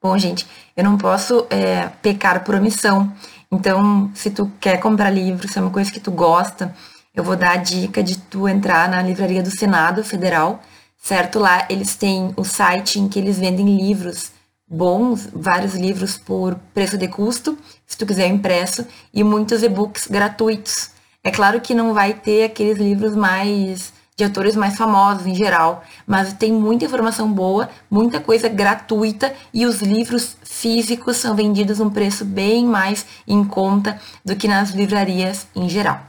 Bom, 0.03 0.17
gente, 0.17 0.47
eu 0.75 0.83
não 0.83 0.97
posso 0.97 1.47
é, 1.51 1.89
pecar 2.01 2.43
por 2.43 2.55
omissão. 2.55 3.13
Então, 3.53 4.11
se 4.15 4.31
tu 4.31 4.51
quer 4.59 4.79
comprar 4.79 5.11
livros, 5.11 5.53
se 5.53 5.59
é 5.59 5.63
uma 5.63 5.71
coisa 5.71 5.93
que 5.93 6.01
tu 6.01 6.11
gosta, 6.11 6.75
eu 7.15 7.23
vou 7.23 7.37
dar 7.37 7.53
a 7.53 7.57
dica 7.57 8.03
de 8.03 8.19
tu 8.19 8.49
entrar 8.49 8.89
na 8.89 9.03
livraria 9.03 9.43
do 9.43 9.51
Senado 9.51 10.03
Federal, 10.03 10.63
certo? 10.97 11.39
Lá 11.39 11.67
eles 11.69 11.97
têm 11.97 12.33
o 12.37 12.45
site 12.45 12.99
em 12.99 13.09
que 13.09 13.19
eles 13.19 13.39
vendem 13.39 13.77
livros 13.77 14.33
bons, 14.71 15.29
vários 15.33 15.75
livros 15.75 16.17
por 16.17 16.55
preço 16.73 16.97
de 16.97 17.09
custo, 17.09 17.59
se 17.91 17.99
tu 17.99 18.07
quiser 18.07 18.29
impresso, 18.29 18.87
e 19.13 19.25
muitos 19.25 19.65
e-books 19.65 20.07
gratuitos. 20.07 20.91
É 21.25 21.31
claro 21.33 21.61
que 21.61 21.75
não 21.75 21.93
vai 21.93 22.15
ter 22.15 22.45
aqueles 22.45 22.79
livros 22.79 23.17
mais 23.17 23.93
de 24.17 24.23
autores 24.23 24.55
mais 24.55 24.77
famosos 24.77 25.27
em 25.27 25.35
geral, 25.35 25.83
mas 26.07 26.33
tem 26.35 26.53
muita 26.53 26.85
informação 26.85 27.33
boa, 27.33 27.69
muita 27.91 28.21
coisa 28.21 28.49
gratuita 28.49 29.35
e 29.53 29.67
os 29.67 29.83
livros 29.83 30.37
físicos 30.45 31.17
são 31.17 31.35
vendidos 31.35 31.81
um 31.81 31.91
preço 31.91 32.25
bem 32.25 32.65
mais 32.65 33.05
em 33.27 33.43
conta 33.43 34.01
do 34.25 34.37
que 34.37 34.47
nas 34.47 34.71
livrarias 34.71 35.49
em 35.57 35.69
geral. 35.69 36.01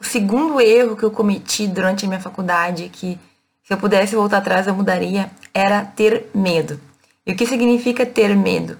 O 0.00 0.04
segundo 0.04 0.60
erro 0.60 0.96
que 0.96 1.02
eu 1.02 1.10
cometi 1.10 1.66
durante 1.66 2.06
a 2.06 2.08
minha 2.08 2.20
faculdade, 2.20 2.88
que 2.90 3.18
se 3.64 3.74
eu 3.74 3.76
pudesse 3.76 4.14
voltar 4.14 4.38
atrás 4.38 4.66
eu 4.66 4.74
mudaria, 4.74 5.30
era 5.52 5.84
ter 5.84 6.30
medo. 6.34 6.80
E 7.26 7.32
o 7.32 7.36
que 7.36 7.46
significa 7.46 8.06
ter 8.06 8.34
medo? 8.34 8.78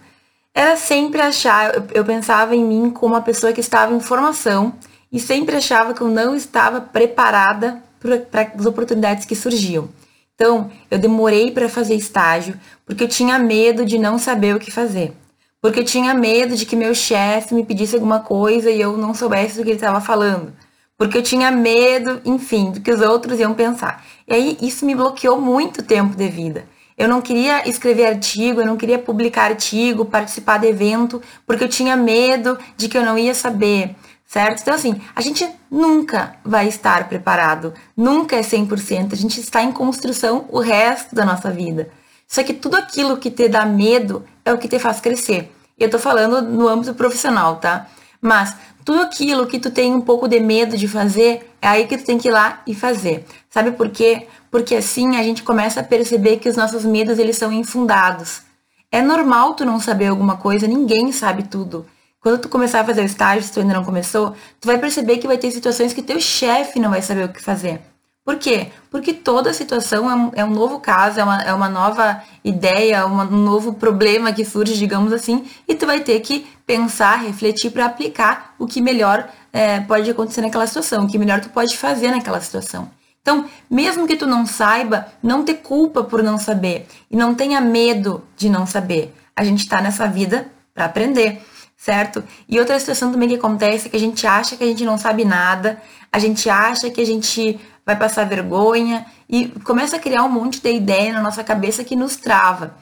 Era 0.56 0.76
sempre 0.76 1.20
achar, 1.20 1.84
eu, 1.92 2.04
pensava 2.04 2.54
em 2.54 2.64
mim 2.64 2.88
como 2.88 3.14
uma 3.14 3.20
pessoa 3.20 3.52
que 3.52 3.58
estava 3.58 3.92
em 3.92 3.98
formação 3.98 4.72
e 5.10 5.18
sempre 5.18 5.56
achava 5.56 5.92
que 5.92 6.00
eu 6.00 6.06
não 6.06 6.36
estava 6.36 6.80
preparada 6.80 7.82
para 7.98 8.52
as 8.56 8.64
oportunidades 8.64 9.26
que 9.26 9.34
surgiam. 9.34 9.88
Então, 10.36 10.70
eu 10.88 10.96
demorei 10.96 11.50
para 11.50 11.68
fazer 11.68 11.96
estágio 11.96 12.58
porque 12.86 13.02
eu 13.02 13.08
tinha 13.08 13.36
medo 13.36 13.84
de 13.84 13.98
não 13.98 14.16
saber 14.16 14.54
o 14.54 14.60
que 14.60 14.70
fazer. 14.70 15.12
Porque 15.60 15.80
eu 15.80 15.84
tinha 15.84 16.14
medo 16.14 16.56
de 16.56 16.66
que 16.66 16.76
meu 16.76 16.94
chefe 16.94 17.52
me 17.52 17.64
pedisse 17.64 17.96
alguma 17.96 18.20
coisa 18.20 18.70
e 18.70 18.80
eu 18.80 18.96
não 18.96 19.12
soubesse 19.12 19.56
do 19.56 19.64
que 19.64 19.70
ele 19.70 19.76
estava 19.76 20.00
falando. 20.00 20.52
Porque 20.96 21.18
eu 21.18 21.22
tinha 21.22 21.50
medo, 21.50 22.20
enfim, 22.24 22.70
do 22.70 22.80
que 22.80 22.92
os 22.92 23.00
outros 23.00 23.40
iam 23.40 23.54
pensar. 23.54 24.04
E 24.28 24.34
aí 24.34 24.58
isso 24.60 24.86
me 24.86 24.94
bloqueou 24.94 25.40
muito 25.40 25.82
tempo 25.82 26.14
de 26.14 26.28
vida. 26.28 26.64
Eu 26.96 27.08
não 27.08 27.20
queria 27.20 27.68
escrever 27.68 28.06
artigo, 28.06 28.60
eu 28.60 28.66
não 28.66 28.76
queria 28.76 28.98
publicar 28.98 29.50
artigo, 29.50 30.04
participar 30.04 30.58
de 30.58 30.68
evento, 30.68 31.20
porque 31.46 31.64
eu 31.64 31.68
tinha 31.68 31.96
medo 31.96 32.56
de 32.76 32.88
que 32.88 32.96
eu 32.96 33.04
não 33.04 33.18
ia 33.18 33.34
saber, 33.34 33.96
certo? 34.24 34.60
Então, 34.62 34.74
assim, 34.74 35.00
a 35.14 35.20
gente 35.20 35.48
nunca 35.68 36.36
vai 36.44 36.68
estar 36.68 37.08
preparado, 37.08 37.74
nunca 37.96 38.36
é 38.36 38.42
100%, 38.42 39.12
a 39.12 39.16
gente 39.16 39.40
está 39.40 39.62
em 39.62 39.72
construção 39.72 40.46
o 40.50 40.60
resto 40.60 41.14
da 41.14 41.24
nossa 41.24 41.50
vida. 41.50 41.90
Só 42.28 42.42
que 42.44 42.54
tudo 42.54 42.76
aquilo 42.76 43.16
que 43.16 43.30
te 43.30 43.48
dá 43.48 43.66
medo 43.66 44.24
é 44.44 44.52
o 44.52 44.58
que 44.58 44.68
te 44.68 44.78
faz 44.78 45.00
crescer. 45.00 45.52
Eu 45.76 45.90
tô 45.90 45.98
falando 45.98 46.40
no 46.42 46.68
âmbito 46.68 46.94
profissional, 46.94 47.56
tá? 47.56 47.88
Mas 48.20 48.56
tudo 48.84 49.02
aquilo 49.02 49.46
que 49.46 49.58
tu 49.58 49.70
tem 49.70 49.92
um 49.92 50.00
pouco 50.00 50.28
de 50.28 50.38
medo 50.38 50.76
de 50.76 50.86
fazer, 50.86 51.50
é 51.60 51.66
aí 51.66 51.86
que 51.86 51.96
tu 51.96 52.04
tem 52.04 52.18
que 52.18 52.28
ir 52.28 52.30
lá 52.30 52.62
e 52.66 52.74
fazer. 52.74 53.24
Sabe 53.50 53.72
por 53.72 53.88
quê? 53.88 54.28
Porque 54.54 54.76
assim 54.76 55.16
a 55.16 55.22
gente 55.24 55.42
começa 55.42 55.80
a 55.80 55.82
perceber 55.82 56.36
que 56.36 56.48
os 56.48 56.56
nossos 56.56 56.84
medos 56.84 57.18
eles 57.18 57.36
são 57.36 57.50
infundados. 57.50 58.42
É 58.88 59.02
normal 59.02 59.54
tu 59.54 59.64
não 59.64 59.80
saber 59.80 60.06
alguma 60.06 60.36
coisa, 60.36 60.68
ninguém 60.68 61.10
sabe 61.10 61.42
tudo. 61.42 61.84
Quando 62.20 62.38
tu 62.38 62.48
começar 62.48 62.82
a 62.82 62.84
fazer 62.84 63.00
o 63.00 63.04
estágio, 63.04 63.42
se 63.42 63.52
tu 63.52 63.58
ainda 63.58 63.74
não 63.74 63.84
começou, 63.84 64.32
tu 64.60 64.66
vai 64.66 64.78
perceber 64.78 65.18
que 65.18 65.26
vai 65.26 65.38
ter 65.38 65.50
situações 65.50 65.92
que 65.92 66.00
teu 66.00 66.20
chefe 66.20 66.78
não 66.78 66.90
vai 66.90 67.02
saber 67.02 67.24
o 67.24 67.32
que 67.32 67.42
fazer. 67.42 67.80
Por 68.24 68.36
quê? 68.36 68.68
Porque 68.92 69.12
toda 69.12 69.52
situação 69.52 70.08
é 70.08 70.14
um, 70.14 70.30
é 70.36 70.44
um 70.44 70.50
novo 70.50 70.78
caso, 70.78 71.18
é 71.18 71.24
uma, 71.24 71.42
é 71.42 71.52
uma 71.52 71.68
nova 71.68 72.22
ideia, 72.44 73.06
uma, 73.06 73.24
um 73.24 73.42
novo 73.42 73.74
problema 73.74 74.32
que 74.32 74.44
surge, 74.44 74.78
digamos 74.78 75.12
assim, 75.12 75.46
e 75.66 75.74
tu 75.74 75.84
vai 75.84 75.98
ter 75.98 76.20
que 76.20 76.46
pensar, 76.64 77.16
refletir 77.16 77.72
para 77.72 77.86
aplicar 77.86 78.54
o 78.56 78.68
que 78.68 78.80
melhor 78.80 79.28
é, 79.52 79.80
pode 79.80 80.08
acontecer 80.08 80.42
naquela 80.42 80.68
situação, 80.68 81.06
o 81.06 81.08
que 81.08 81.18
melhor 81.18 81.40
tu 81.40 81.48
pode 81.48 81.76
fazer 81.76 82.12
naquela 82.12 82.40
situação. 82.40 82.88
Então, 83.24 83.46
mesmo 83.70 84.06
que 84.06 84.16
tu 84.16 84.26
não 84.26 84.44
saiba, 84.44 85.06
não 85.22 85.46
te 85.46 85.54
culpa 85.54 86.04
por 86.04 86.22
não 86.22 86.36
saber 86.36 86.86
e 87.10 87.16
não 87.16 87.34
tenha 87.34 87.58
medo 87.58 88.22
de 88.36 88.50
não 88.50 88.66
saber. 88.66 89.14
A 89.34 89.42
gente 89.42 89.60
está 89.60 89.80
nessa 89.80 90.06
vida 90.06 90.46
para 90.74 90.84
aprender, 90.84 91.40
certo? 91.74 92.22
E 92.46 92.60
outra 92.60 92.78
situação 92.78 93.10
também 93.10 93.30
que 93.30 93.36
acontece 93.36 93.86
é 93.86 93.90
que 93.90 93.96
a 93.96 94.00
gente 94.00 94.26
acha 94.26 94.58
que 94.58 94.62
a 94.62 94.66
gente 94.66 94.84
não 94.84 94.98
sabe 94.98 95.24
nada, 95.24 95.80
a 96.12 96.18
gente 96.18 96.50
acha 96.50 96.90
que 96.90 97.00
a 97.00 97.06
gente 97.06 97.58
vai 97.86 97.96
passar 97.96 98.26
vergonha 98.26 99.06
e 99.26 99.48
começa 99.64 99.96
a 99.96 100.00
criar 100.00 100.22
um 100.24 100.28
monte 100.28 100.60
de 100.60 100.70
ideia 100.70 101.14
na 101.14 101.22
nossa 101.22 101.42
cabeça 101.42 101.82
que 101.82 101.96
nos 101.96 102.16
trava. 102.16 102.76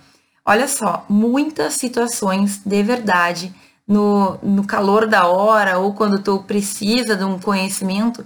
Olha 0.45 0.67
só, 0.67 1.07
muitas 1.09 1.75
situações 1.75 2.61
de 2.67 2.83
verdade, 2.83 3.55
no, 3.87 4.39
no 4.43 4.65
calor 4.67 5.07
da 5.07 5.29
hora 5.29 5.79
ou 5.79 5.95
quando 5.95 6.19
tu 6.21 6.43
precisa 6.43 7.15
de 7.15 7.23
um 7.23 7.39
conhecimento, 7.39 8.25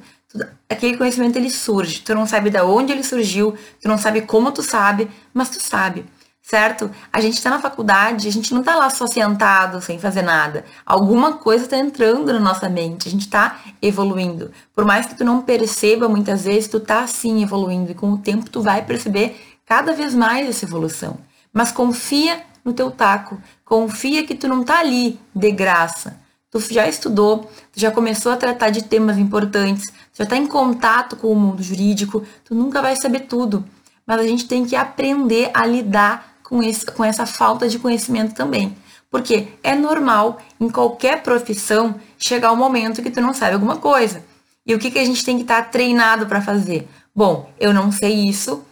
aquele 0.68 0.96
conhecimento 0.96 1.36
ele 1.36 1.50
surge. 1.50 2.00
Tu 2.00 2.14
não 2.14 2.26
sabe 2.26 2.50
de 2.50 2.60
onde 2.60 2.92
ele 2.92 3.02
surgiu, 3.02 3.56
tu 3.80 3.88
não 3.88 3.98
sabe 3.98 4.22
como 4.22 4.52
tu 4.52 4.62
sabe, 4.62 5.10
mas 5.32 5.50
tu 5.50 5.60
sabe 5.60 6.04
certo? 6.46 6.88
A 7.12 7.20
gente 7.20 7.34
está 7.34 7.50
na 7.50 7.58
faculdade, 7.58 8.28
a 8.28 8.30
gente 8.30 8.54
não 8.54 8.60
está 8.60 8.76
lá 8.76 8.88
só 8.88 9.04
sentado 9.04 9.82
sem 9.82 9.98
fazer 9.98 10.22
nada. 10.22 10.64
Alguma 10.86 11.32
coisa 11.32 11.64
está 11.64 11.76
entrando 11.76 12.32
na 12.32 12.38
nossa 12.38 12.68
mente, 12.68 13.08
a 13.08 13.10
gente 13.10 13.22
está 13.22 13.58
evoluindo. 13.82 14.52
Por 14.72 14.84
mais 14.84 15.06
que 15.06 15.16
tu 15.16 15.24
não 15.24 15.42
perceba 15.42 16.08
muitas 16.08 16.44
vezes, 16.44 16.68
tu 16.68 16.78
tá 16.78 17.04
sim 17.08 17.42
evoluindo 17.42 17.90
e 17.90 17.94
com 17.96 18.12
o 18.12 18.18
tempo 18.18 18.48
tu 18.48 18.62
vai 18.62 18.84
perceber 18.84 19.58
cada 19.66 19.92
vez 19.92 20.14
mais 20.14 20.48
essa 20.48 20.64
evolução. 20.64 21.18
Mas 21.52 21.72
confia 21.72 22.40
no 22.64 22.72
teu 22.72 22.92
taco, 22.92 23.40
confia 23.64 24.24
que 24.24 24.36
tu 24.36 24.46
não 24.46 24.62
tá 24.62 24.78
ali 24.78 25.18
de 25.34 25.50
graça. 25.50 26.16
Tu 26.50 26.60
já 26.72 26.88
estudou, 26.88 27.50
tu 27.72 27.80
já 27.80 27.90
começou 27.90 28.32
a 28.32 28.36
tratar 28.36 28.70
de 28.70 28.84
temas 28.84 29.18
importantes, 29.18 29.90
tu 29.90 30.18
já 30.18 30.24
está 30.24 30.36
em 30.36 30.46
contato 30.46 31.16
com 31.16 31.32
o 31.32 31.36
mundo 31.36 31.62
jurídico, 31.62 32.24
tu 32.44 32.54
nunca 32.54 32.80
vai 32.80 32.96
saber 32.96 33.20
tudo. 33.20 33.64
Mas 34.06 34.20
a 34.20 34.26
gente 34.26 34.46
tem 34.46 34.64
que 34.64 34.76
aprender 34.76 35.50
a 35.52 35.66
lidar 35.66 36.36
com, 36.42 36.62
esse, 36.62 36.86
com 36.86 37.04
essa 37.04 37.26
falta 37.26 37.68
de 37.68 37.78
conhecimento 37.78 38.34
também. 38.34 38.76
Porque 39.10 39.48
é 39.62 39.74
normal 39.74 40.38
em 40.60 40.68
qualquer 40.68 41.22
profissão 41.22 42.00
chegar 42.18 42.52
um 42.52 42.56
momento 42.56 43.02
que 43.02 43.10
tu 43.10 43.20
não 43.20 43.34
sabe 43.34 43.54
alguma 43.54 43.76
coisa. 43.76 44.24
E 44.64 44.74
o 44.74 44.78
que, 44.78 44.90
que 44.90 44.98
a 44.98 45.04
gente 45.04 45.24
tem 45.24 45.36
que 45.36 45.42
estar 45.42 45.62
tá 45.62 45.68
treinado 45.68 46.26
para 46.26 46.40
fazer? 46.40 46.88
Bom, 47.14 47.50
eu 47.58 47.72
não 47.72 47.90
sei 47.90 48.28
isso, 48.28 48.64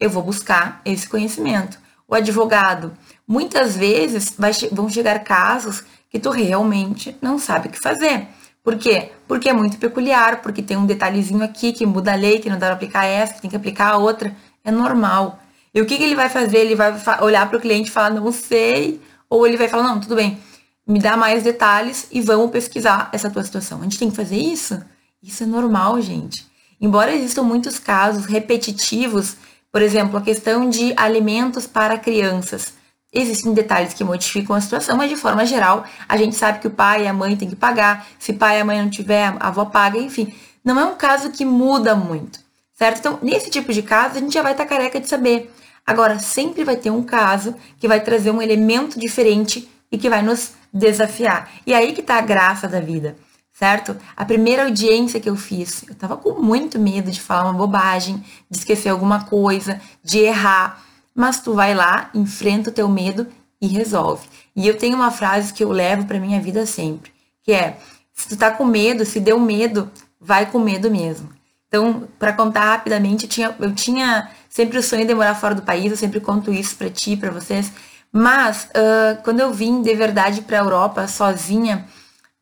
eu 0.00 0.10
vou 0.10 0.22
buscar 0.22 0.80
esse 0.84 1.08
conhecimento. 1.08 1.78
O 2.08 2.14
advogado, 2.14 2.92
muitas 3.26 3.76
vezes 3.76 4.34
vai, 4.38 4.52
vão 4.70 4.88
chegar 4.88 5.18
casos 5.20 5.84
que 6.12 6.20
tu 6.20 6.30
realmente 6.30 7.16
não 7.22 7.38
sabe 7.38 7.68
o 7.68 7.70
que 7.70 7.80
fazer. 7.80 8.28
Por 8.62 8.76
quê? 8.76 9.10
Porque 9.26 9.48
é 9.48 9.52
muito 9.52 9.78
peculiar, 9.78 10.42
porque 10.42 10.62
tem 10.62 10.76
um 10.76 10.84
detalhezinho 10.84 11.42
aqui 11.42 11.72
que 11.72 11.86
muda 11.86 12.12
a 12.12 12.14
lei, 12.14 12.38
que 12.38 12.50
não 12.50 12.58
dá 12.58 12.66
para 12.66 12.74
aplicar 12.74 13.06
essa, 13.06 13.34
que 13.34 13.40
tem 13.40 13.50
que 13.50 13.56
aplicar 13.56 13.88
a 13.92 13.96
outra. 13.96 14.36
É 14.62 14.70
normal. 14.70 15.40
E 15.74 15.80
o 15.80 15.86
que, 15.86 15.96
que 15.96 16.04
ele 16.04 16.14
vai 16.14 16.28
fazer? 16.28 16.58
Ele 16.58 16.76
vai 16.76 16.94
olhar 17.22 17.48
para 17.48 17.56
o 17.56 17.60
cliente 17.60 17.88
e 17.88 17.92
falar, 17.92 18.10
não 18.10 18.30
sei, 18.30 19.00
ou 19.28 19.46
ele 19.46 19.56
vai 19.56 19.68
falar, 19.68 19.84
não, 19.84 19.98
tudo 19.98 20.14
bem, 20.14 20.38
me 20.86 20.98
dá 21.00 21.16
mais 21.16 21.42
detalhes 21.42 22.06
e 22.12 22.20
vamos 22.20 22.50
pesquisar 22.50 23.08
essa 23.12 23.30
tua 23.30 23.42
situação. 23.42 23.80
A 23.80 23.84
gente 23.84 23.98
tem 23.98 24.10
que 24.10 24.16
fazer 24.16 24.36
isso? 24.36 24.80
Isso 25.22 25.42
é 25.42 25.46
normal, 25.46 26.00
gente. 26.02 26.46
Embora 26.78 27.14
existam 27.14 27.42
muitos 27.42 27.78
casos 27.78 28.26
repetitivos, 28.26 29.36
por 29.72 29.80
exemplo, 29.80 30.18
a 30.18 30.22
questão 30.22 30.68
de 30.68 30.92
alimentos 30.96 31.66
para 31.66 31.98
crianças. 31.98 32.74
Existem 33.12 33.52
detalhes 33.52 33.92
que 33.92 34.02
modificam 34.02 34.56
a 34.56 34.60
situação, 34.60 34.96
mas 34.96 35.10
de 35.10 35.16
forma 35.16 35.44
geral, 35.44 35.84
a 36.08 36.16
gente 36.16 36.34
sabe 36.34 36.60
que 36.60 36.66
o 36.66 36.70
pai 36.70 37.04
e 37.04 37.06
a 37.06 37.12
mãe 37.12 37.36
têm 37.36 37.50
que 37.50 37.56
pagar. 37.56 38.06
Se 38.18 38.32
pai 38.32 38.56
e 38.56 38.60
a 38.60 38.64
mãe 38.64 38.80
não 38.80 38.88
tiver, 38.88 39.36
a 39.38 39.48
avó 39.48 39.66
paga, 39.66 39.98
enfim. 39.98 40.32
Não 40.64 40.80
é 40.80 40.84
um 40.84 40.94
caso 40.94 41.30
que 41.30 41.44
muda 41.44 41.94
muito, 41.94 42.40
certo? 42.72 42.98
Então, 43.00 43.18
nesse 43.20 43.50
tipo 43.50 43.72
de 43.72 43.82
caso, 43.82 44.16
a 44.16 44.20
gente 44.20 44.32
já 44.32 44.42
vai 44.42 44.52
estar 44.52 44.64
careca 44.64 44.98
de 44.98 45.08
saber. 45.08 45.52
Agora, 45.86 46.18
sempre 46.18 46.64
vai 46.64 46.76
ter 46.76 46.90
um 46.90 47.02
caso 47.02 47.54
que 47.78 47.88
vai 47.88 48.00
trazer 48.00 48.30
um 48.30 48.40
elemento 48.40 48.98
diferente 48.98 49.68
e 49.90 49.98
que 49.98 50.08
vai 50.08 50.22
nos 50.22 50.52
desafiar. 50.72 51.50
E 51.66 51.74
aí 51.74 51.92
que 51.92 52.02
tá 52.02 52.16
a 52.16 52.22
graça 52.22 52.66
da 52.66 52.80
vida, 52.80 53.16
certo? 53.52 53.96
A 54.16 54.24
primeira 54.24 54.64
audiência 54.64 55.20
que 55.20 55.28
eu 55.28 55.36
fiz, 55.36 55.84
eu 55.86 55.94
tava 55.94 56.16
com 56.16 56.40
muito 56.40 56.78
medo 56.78 57.10
de 57.10 57.20
falar 57.20 57.50
uma 57.50 57.58
bobagem, 57.58 58.24
de 58.48 58.58
esquecer 58.58 58.88
alguma 58.88 59.24
coisa, 59.24 59.80
de 60.02 60.20
errar. 60.20 60.82
Mas 61.14 61.40
tu 61.40 61.54
vai 61.54 61.74
lá, 61.74 62.10
enfrenta 62.14 62.70
o 62.70 62.72
teu 62.72 62.88
medo 62.88 63.26
e 63.60 63.66
resolve. 63.66 64.26
E 64.56 64.66
eu 64.66 64.76
tenho 64.76 64.96
uma 64.96 65.10
frase 65.10 65.52
que 65.52 65.62
eu 65.62 65.70
levo 65.70 66.06
para 66.06 66.18
minha 66.18 66.40
vida 66.40 66.66
sempre, 66.66 67.12
que 67.42 67.52
é: 67.52 67.78
se 68.12 68.28
tu 68.28 68.36
tá 68.36 68.50
com 68.50 68.64
medo, 68.64 69.04
se 69.04 69.20
deu 69.20 69.38
medo, 69.38 69.90
vai 70.20 70.46
com 70.46 70.58
medo 70.58 70.90
mesmo. 70.90 71.28
Então, 71.68 72.06
para 72.18 72.32
contar 72.32 72.64
rapidamente, 72.64 73.24
eu 73.24 73.30
tinha, 73.30 73.56
eu 73.58 73.74
tinha 73.74 74.30
sempre 74.48 74.78
o 74.78 74.82
sonho 74.82 75.06
de 75.06 75.14
morar 75.14 75.34
fora 75.34 75.54
do 75.54 75.62
país, 75.62 75.90
eu 75.90 75.96
sempre 75.96 76.20
conto 76.20 76.52
isso 76.52 76.76
para 76.76 76.90
ti, 76.90 77.16
para 77.16 77.30
vocês. 77.30 77.72
Mas, 78.12 78.64
uh, 78.64 79.22
quando 79.22 79.40
eu 79.40 79.52
vim 79.54 79.80
de 79.80 79.94
verdade 79.94 80.42
para 80.42 80.58
a 80.58 80.62
Europa 80.62 81.08
sozinha, 81.08 81.86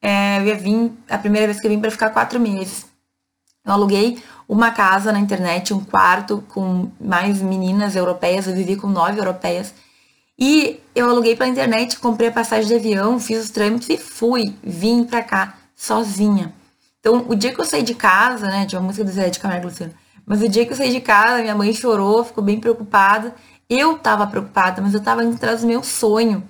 é, 0.03 0.39
eu 0.39 0.47
ia 0.47 0.57
vir, 0.57 0.93
a 1.09 1.17
primeira 1.17 1.47
vez 1.47 1.61
que 1.61 1.67
eu 1.67 1.71
vim 1.71 1.79
para 1.79 1.91
ficar 1.91 2.11
quatro 2.11 2.41
meses. 2.41 2.87
Eu 3.65 3.73
aluguei 3.73 4.21
uma 4.51 4.73
casa 4.73 5.13
na 5.13 5.21
internet, 5.21 5.73
um 5.73 5.79
quarto 5.79 6.43
com 6.49 6.91
mais 7.01 7.41
meninas 7.41 7.95
europeias, 7.95 8.49
eu 8.49 8.55
vivi 8.55 8.75
com 8.75 8.89
nove 8.89 9.21
europeias. 9.21 9.73
E 10.37 10.81
eu 10.93 11.09
aluguei 11.09 11.37
pela 11.37 11.49
internet, 11.49 12.01
comprei 12.01 12.31
a 12.31 12.33
passagem 12.33 12.67
de 12.67 12.75
avião, 12.75 13.21
fiz 13.21 13.45
os 13.45 13.51
trâmites 13.51 13.89
e 13.89 13.97
fui, 13.97 14.53
vim 14.61 15.05
pra 15.05 15.23
cá 15.23 15.55
sozinha. 15.77 16.53
Então, 16.99 17.27
o 17.29 17.37
dia 17.37 17.55
que 17.55 17.61
eu 17.61 17.65
saí 17.65 17.85
de 17.85 17.95
casa, 17.95 18.49
né, 18.49 18.67
tinha 18.67 18.81
uma 18.81 18.87
música 18.87 19.05
do 19.05 19.13
Zé 19.13 19.31
de 19.31 19.39
Camargo 19.39 19.69
Luciano, 19.69 19.95
mas 20.27 20.43
o 20.43 20.49
dia 20.49 20.67
que 20.67 20.73
eu 20.73 20.77
saí 20.77 20.91
de 20.91 21.01
casa, 21.01 21.43
minha 21.43 21.55
mãe 21.55 21.73
chorou, 21.73 22.25
ficou 22.25 22.43
bem 22.43 22.59
preocupada. 22.59 23.33
Eu 23.69 23.99
tava 23.99 24.27
preocupada, 24.27 24.83
mas 24.83 24.95
eu 24.95 25.01
tava 25.01 25.23
indo 25.23 25.37
atrás 25.37 25.61
do 25.61 25.69
meu 25.69 25.85
sonho. 25.85 26.43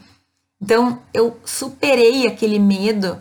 Então, 0.59 0.99
eu 1.13 1.37
superei 1.45 2.27
aquele 2.27 2.59
medo. 2.59 3.21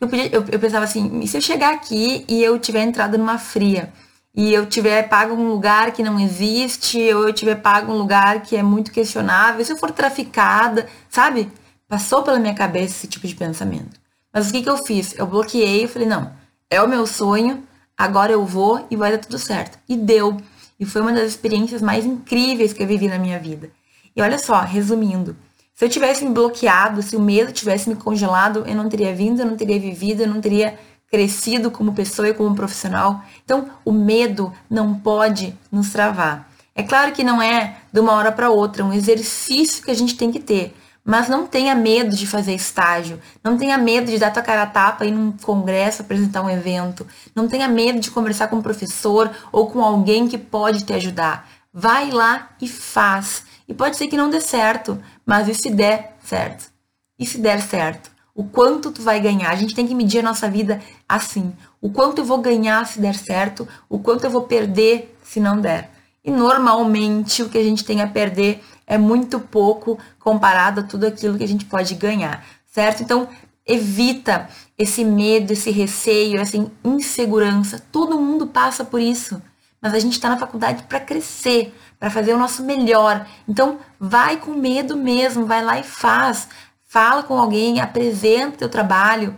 Eu, 0.00 0.08
podia, 0.08 0.34
eu, 0.34 0.42
eu 0.50 0.58
pensava 0.58 0.86
assim, 0.86 1.20
e 1.20 1.28
se 1.28 1.36
eu 1.36 1.42
chegar 1.42 1.74
aqui 1.74 2.24
e 2.26 2.42
eu 2.42 2.58
tiver 2.58 2.84
entrado 2.84 3.18
numa 3.18 3.36
fria? 3.36 3.92
E 4.34 4.52
eu 4.52 4.66
tiver 4.66 5.08
pago 5.08 5.34
um 5.34 5.48
lugar 5.48 5.92
que 5.92 6.02
não 6.02 6.18
existe, 6.18 6.98
ou 7.14 7.28
eu 7.28 7.32
tiver 7.32 7.54
pago 7.54 7.92
um 7.92 7.96
lugar 7.96 8.42
que 8.42 8.56
é 8.56 8.62
muito 8.62 8.90
questionável, 8.90 9.64
se 9.64 9.72
eu 9.72 9.76
for 9.76 9.92
traficada, 9.92 10.88
sabe? 11.08 11.50
Passou 11.88 12.22
pela 12.22 12.40
minha 12.40 12.54
cabeça 12.54 12.96
esse 12.96 13.06
tipo 13.06 13.26
de 13.28 13.34
pensamento. 13.36 14.00
Mas 14.32 14.48
o 14.48 14.52
que, 14.52 14.62
que 14.62 14.68
eu 14.68 14.76
fiz? 14.78 15.14
Eu 15.16 15.26
bloqueei 15.26 15.84
e 15.84 15.88
falei, 15.88 16.08
não, 16.08 16.32
é 16.68 16.82
o 16.82 16.88
meu 16.88 17.06
sonho, 17.06 17.62
agora 17.96 18.32
eu 18.32 18.44
vou 18.44 18.84
e 18.90 18.96
vai 18.96 19.12
dar 19.12 19.18
tudo 19.18 19.38
certo. 19.38 19.78
E 19.88 19.96
deu. 19.96 20.36
E 20.80 20.84
foi 20.84 21.02
uma 21.02 21.12
das 21.12 21.30
experiências 21.30 21.80
mais 21.80 22.04
incríveis 22.04 22.72
que 22.72 22.82
eu 22.82 22.86
vivi 22.88 23.06
na 23.06 23.18
minha 23.18 23.38
vida. 23.38 23.70
E 24.16 24.20
olha 24.20 24.38
só, 24.38 24.60
resumindo, 24.60 25.36
se 25.74 25.84
eu 25.84 25.88
tivesse 25.88 26.24
me 26.24 26.32
bloqueado, 26.32 27.02
se 27.02 27.16
o 27.16 27.20
medo 27.20 27.52
tivesse 27.52 27.88
me 27.88 27.94
congelado, 27.96 28.64
eu 28.66 28.74
não 28.74 28.88
teria 28.88 29.14
vindo, 29.14 29.40
eu 29.40 29.46
não 29.46 29.56
teria 29.56 29.78
vivido, 29.78 30.22
eu 30.22 30.28
não 30.28 30.40
teria 30.40 30.78
crescido 31.10 31.70
como 31.70 31.94
pessoa 31.94 32.28
e 32.28 32.34
como 32.34 32.54
profissional. 32.54 33.22
Então, 33.44 33.70
o 33.84 33.92
medo 33.92 34.52
não 34.68 34.94
pode 34.94 35.56
nos 35.70 35.90
travar. 35.90 36.50
É 36.74 36.82
claro 36.82 37.12
que 37.12 37.22
não 37.22 37.40
é 37.40 37.76
de 37.92 38.00
uma 38.00 38.12
hora 38.12 38.32
para 38.32 38.50
outra, 38.50 38.82
é 38.82 38.84
um 38.84 38.92
exercício 38.92 39.84
que 39.84 39.90
a 39.90 39.94
gente 39.94 40.16
tem 40.16 40.32
que 40.32 40.40
ter. 40.40 40.74
Mas 41.04 41.28
não 41.28 41.46
tenha 41.46 41.74
medo 41.74 42.16
de 42.16 42.26
fazer 42.26 42.54
estágio. 42.54 43.20
Não 43.42 43.58
tenha 43.58 43.76
medo 43.76 44.10
de 44.10 44.18
dar 44.18 44.32
tua 44.32 44.42
cara 44.42 44.62
a 44.62 44.66
tapa 44.66 45.04
em 45.04 45.14
um 45.14 45.32
congresso, 45.32 46.00
apresentar 46.00 46.40
um 46.42 46.48
evento. 46.48 47.06
Não 47.34 47.46
tenha 47.46 47.68
medo 47.68 48.00
de 48.00 48.10
conversar 48.10 48.48
com 48.48 48.56
um 48.56 48.62
professor 48.62 49.30
ou 49.52 49.70
com 49.70 49.84
alguém 49.84 50.26
que 50.26 50.38
pode 50.38 50.82
te 50.82 50.94
ajudar. 50.94 51.46
Vai 51.72 52.10
lá 52.10 52.50
e 52.60 52.66
faz. 52.66 53.44
E 53.68 53.74
pode 53.74 53.96
ser 53.96 54.08
que 54.08 54.16
não 54.16 54.30
dê 54.30 54.40
certo, 54.40 55.00
mas 55.26 55.46
e 55.46 55.54
se 55.54 55.70
der 55.70 56.16
certo? 56.24 56.72
E 57.18 57.26
se 57.26 57.38
der 57.38 57.60
certo? 57.60 58.13
O 58.34 58.44
quanto 58.44 58.90
tu 58.90 59.00
vai 59.00 59.20
ganhar? 59.20 59.50
A 59.50 59.54
gente 59.54 59.74
tem 59.74 59.86
que 59.86 59.94
medir 59.94 60.18
a 60.18 60.22
nossa 60.22 60.50
vida 60.50 60.80
assim. 61.08 61.52
O 61.80 61.88
quanto 61.88 62.18
eu 62.18 62.24
vou 62.24 62.38
ganhar 62.38 62.84
se 62.86 63.00
der 63.00 63.14
certo, 63.14 63.66
o 63.88 63.98
quanto 63.98 64.24
eu 64.24 64.30
vou 64.30 64.42
perder 64.42 65.16
se 65.22 65.38
não 65.38 65.60
der. 65.60 65.90
E 66.24 66.30
normalmente 66.30 67.42
o 67.42 67.48
que 67.48 67.58
a 67.58 67.62
gente 67.62 67.84
tem 67.84 68.02
a 68.02 68.08
perder 68.08 68.64
é 68.86 68.98
muito 68.98 69.38
pouco 69.38 69.98
comparado 70.18 70.80
a 70.80 70.82
tudo 70.82 71.06
aquilo 71.06 71.38
que 71.38 71.44
a 71.44 71.48
gente 71.48 71.64
pode 71.64 71.94
ganhar, 71.94 72.44
certo? 72.66 73.02
Então, 73.02 73.28
evita 73.66 74.48
esse 74.76 75.04
medo, 75.04 75.52
esse 75.52 75.70
receio, 75.70 76.40
essa 76.40 76.56
insegurança. 76.82 77.78
Todo 77.92 78.18
mundo 78.18 78.46
passa 78.46 78.84
por 78.84 79.00
isso, 79.00 79.40
mas 79.80 79.94
a 79.94 79.98
gente 79.98 80.14
está 80.14 80.28
na 80.28 80.38
faculdade 80.38 80.82
para 80.84 81.00
crescer, 81.00 81.74
para 81.98 82.10
fazer 82.10 82.34
o 82.34 82.38
nosso 82.38 82.62
melhor. 82.62 83.26
Então, 83.48 83.78
vai 83.98 84.38
com 84.38 84.52
medo 84.52 84.96
mesmo, 84.96 85.46
vai 85.46 85.62
lá 85.62 85.78
e 85.78 85.82
faz. 85.82 86.48
Fala 86.94 87.24
com 87.24 87.36
alguém, 87.36 87.80
apresenta 87.80 88.58
teu 88.58 88.68
trabalho, 88.68 89.34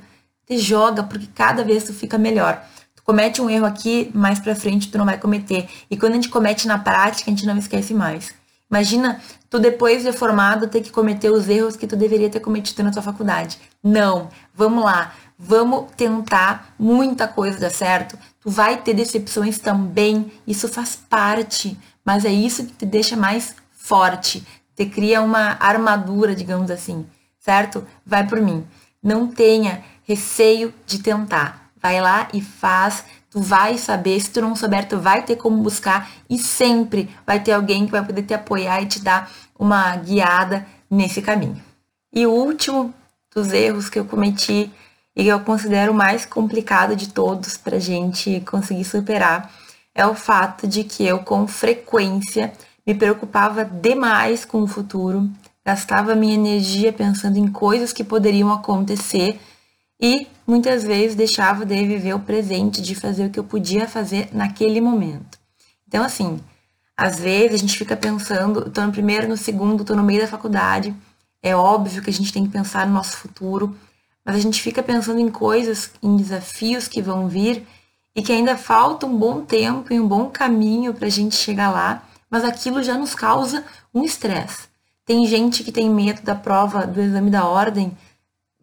te 0.46 0.58
joga, 0.58 1.02
porque 1.02 1.26
cada 1.34 1.64
vez 1.64 1.84
tu 1.84 1.94
fica 1.94 2.18
melhor. 2.18 2.62
Tu 2.94 3.02
comete 3.02 3.40
um 3.40 3.48
erro 3.48 3.64
aqui, 3.64 4.10
mais 4.12 4.38
para 4.38 4.54
frente 4.54 4.90
tu 4.90 4.98
não 4.98 5.06
vai 5.06 5.16
cometer. 5.16 5.66
E 5.90 5.96
quando 5.96 6.12
a 6.12 6.14
gente 6.16 6.28
comete 6.28 6.68
na 6.68 6.76
prática, 6.76 7.30
a 7.30 7.34
gente 7.34 7.46
não 7.46 7.56
esquece 7.56 7.94
mais. 7.94 8.34
Imagina 8.70 9.22
tu 9.48 9.58
depois 9.58 10.02
de 10.02 10.12
formado 10.12 10.68
ter 10.68 10.82
que 10.82 10.90
cometer 10.90 11.30
os 11.30 11.48
erros 11.48 11.76
que 11.76 11.86
tu 11.86 11.96
deveria 11.96 12.28
ter 12.28 12.40
cometido 12.40 12.82
na 12.82 12.90
tua 12.90 13.00
faculdade. 13.00 13.58
Não, 13.82 14.28
vamos 14.54 14.84
lá, 14.84 15.14
vamos 15.38 15.90
tentar 15.96 16.74
muita 16.78 17.26
coisa 17.26 17.58
dar 17.58 17.70
certo. 17.70 18.18
Tu 18.38 18.50
vai 18.50 18.76
ter 18.76 18.92
decepções 18.92 19.58
também, 19.58 20.30
isso 20.46 20.68
faz 20.68 20.94
parte, 20.94 21.74
mas 22.04 22.26
é 22.26 22.30
isso 22.30 22.66
que 22.66 22.74
te 22.74 22.84
deixa 22.84 23.16
mais 23.16 23.56
forte, 23.72 24.46
te 24.76 24.84
cria 24.84 25.22
uma 25.22 25.56
armadura, 25.58 26.36
digamos 26.36 26.70
assim, 26.70 27.06
certo? 27.46 27.86
Vai 28.04 28.26
por 28.26 28.40
mim. 28.40 28.66
Não 29.00 29.28
tenha 29.28 29.84
receio 30.02 30.74
de 30.84 30.98
tentar. 30.98 31.70
Vai 31.80 32.00
lá 32.00 32.26
e 32.34 32.40
faz 32.40 33.04
tu 33.30 33.40
vai 33.40 33.78
saber, 33.78 34.18
se 34.18 34.30
tu 34.30 34.40
não 34.40 34.56
souber, 34.56 34.88
tu 34.88 34.98
vai 34.98 35.22
ter 35.22 35.36
como 35.36 35.62
buscar 35.62 36.10
e 36.28 36.38
sempre 36.38 37.08
vai 37.24 37.38
ter 37.38 37.52
alguém 37.52 37.86
que 37.86 37.92
vai 37.92 38.04
poder 38.04 38.22
te 38.22 38.34
apoiar 38.34 38.82
e 38.82 38.86
te 38.86 38.98
dar 38.98 39.30
uma 39.56 39.94
guiada 39.94 40.66
nesse 40.90 41.22
caminho. 41.22 41.62
E 42.12 42.26
o 42.26 42.32
último 42.32 42.92
dos 43.32 43.52
erros 43.52 43.88
que 43.88 43.98
eu 43.98 44.06
cometi 44.06 44.72
e 45.14 45.22
que 45.22 45.28
eu 45.28 45.38
considero 45.40 45.94
mais 45.94 46.26
complicado 46.26 46.96
de 46.96 47.10
todos 47.10 47.56
para 47.56 47.78
gente 47.78 48.40
conseguir 48.40 48.84
superar 48.84 49.52
é 49.94 50.04
o 50.04 50.14
fato 50.14 50.66
de 50.66 50.82
que 50.82 51.06
eu 51.06 51.20
com 51.20 51.46
frequência 51.46 52.52
me 52.86 52.94
preocupava 52.94 53.64
demais 53.64 54.44
com 54.44 54.62
o 54.62 54.66
futuro, 54.66 55.28
gastava 55.66 56.14
minha 56.14 56.34
energia 56.34 56.92
pensando 56.92 57.38
em 57.38 57.48
coisas 57.48 57.92
que 57.92 58.04
poderiam 58.04 58.52
acontecer 58.52 59.36
e 60.00 60.28
muitas 60.46 60.84
vezes 60.84 61.16
deixava 61.16 61.66
de 61.66 61.84
viver 61.84 62.14
o 62.14 62.20
presente, 62.20 62.80
de 62.80 62.94
fazer 62.94 63.26
o 63.26 63.30
que 63.30 63.40
eu 63.40 63.42
podia 63.42 63.88
fazer 63.88 64.28
naquele 64.32 64.80
momento. 64.80 65.40
Então, 65.88 66.04
assim, 66.04 66.38
às 66.96 67.18
vezes 67.18 67.54
a 67.54 67.56
gente 67.56 67.76
fica 67.76 67.96
pensando, 67.96 68.70
tô 68.70 68.80
no 68.80 68.92
primeiro, 68.92 69.26
no 69.26 69.36
segundo, 69.36 69.84
tô 69.84 69.96
no 69.96 70.04
meio 70.04 70.20
da 70.20 70.28
faculdade, 70.28 70.94
é 71.42 71.56
óbvio 71.56 72.00
que 72.00 72.10
a 72.10 72.12
gente 72.12 72.32
tem 72.32 72.46
que 72.46 72.52
pensar 72.52 72.86
no 72.86 72.94
nosso 72.94 73.16
futuro, 73.16 73.76
mas 74.24 74.36
a 74.36 74.40
gente 74.40 74.62
fica 74.62 74.84
pensando 74.84 75.18
em 75.18 75.28
coisas, 75.28 75.90
em 76.00 76.16
desafios 76.16 76.86
que 76.86 77.02
vão 77.02 77.26
vir 77.26 77.66
e 78.14 78.22
que 78.22 78.32
ainda 78.32 78.56
falta 78.56 79.04
um 79.04 79.16
bom 79.16 79.40
tempo 79.40 79.92
e 79.92 79.98
um 79.98 80.06
bom 80.06 80.30
caminho 80.30 80.94
para 80.94 81.08
a 81.08 81.10
gente 81.10 81.34
chegar 81.34 81.72
lá, 81.72 82.04
mas 82.30 82.44
aquilo 82.44 82.84
já 82.84 82.96
nos 82.96 83.16
causa 83.16 83.64
um 83.92 84.04
estresse. 84.04 84.75
Tem 85.06 85.24
gente 85.24 85.62
que 85.62 85.70
tem 85.70 85.88
medo 85.88 86.20
da 86.22 86.34
prova 86.34 86.84
do 86.84 87.00
exame 87.00 87.30
da 87.30 87.46
ordem 87.46 87.96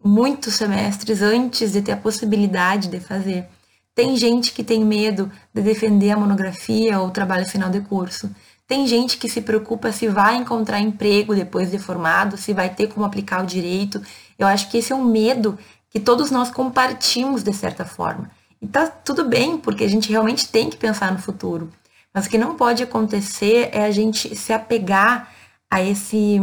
muitos 0.04 0.54
semestres 0.54 1.22
antes 1.22 1.72
de 1.72 1.80
ter 1.80 1.92
a 1.92 1.96
possibilidade 1.96 2.88
de 2.88 3.00
fazer. 3.00 3.46
Tem 3.94 4.14
gente 4.14 4.52
que 4.52 4.62
tem 4.62 4.84
medo 4.84 5.32
de 5.54 5.62
defender 5.62 6.10
a 6.10 6.18
monografia 6.18 7.00
ou 7.00 7.06
o 7.06 7.10
trabalho 7.10 7.46
final 7.46 7.70
de 7.70 7.80
curso. 7.80 8.30
Tem 8.66 8.86
gente 8.86 9.16
que 9.16 9.26
se 9.26 9.40
preocupa 9.40 9.90
se 9.90 10.06
vai 10.06 10.36
encontrar 10.36 10.80
emprego 10.80 11.34
depois 11.34 11.70
de 11.70 11.78
formado, 11.78 12.36
se 12.36 12.52
vai 12.52 12.68
ter 12.68 12.88
como 12.88 13.06
aplicar 13.06 13.42
o 13.42 13.46
direito. 13.46 14.02
Eu 14.38 14.46
acho 14.46 14.70
que 14.70 14.76
esse 14.76 14.92
é 14.92 14.96
um 14.96 15.04
medo 15.04 15.58
que 15.88 15.98
todos 15.98 16.30
nós 16.30 16.50
compartimos 16.50 17.42
de 17.42 17.54
certa 17.54 17.86
forma. 17.86 18.30
E 18.60 18.66
tá 18.66 18.86
tudo 18.86 19.24
bem, 19.24 19.56
porque 19.56 19.84
a 19.84 19.88
gente 19.88 20.10
realmente 20.10 20.48
tem 20.48 20.68
que 20.68 20.76
pensar 20.76 21.10
no 21.10 21.18
futuro. 21.18 21.72
Mas 22.12 22.26
o 22.26 22.30
que 22.30 22.36
não 22.36 22.54
pode 22.54 22.82
acontecer 22.82 23.70
é 23.72 23.84
a 23.84 23.90
gente 23.90 24.36
se 24.36 24.52
apegar 24.52 25.33
a 25.74 25.82
esse 25.82 26.40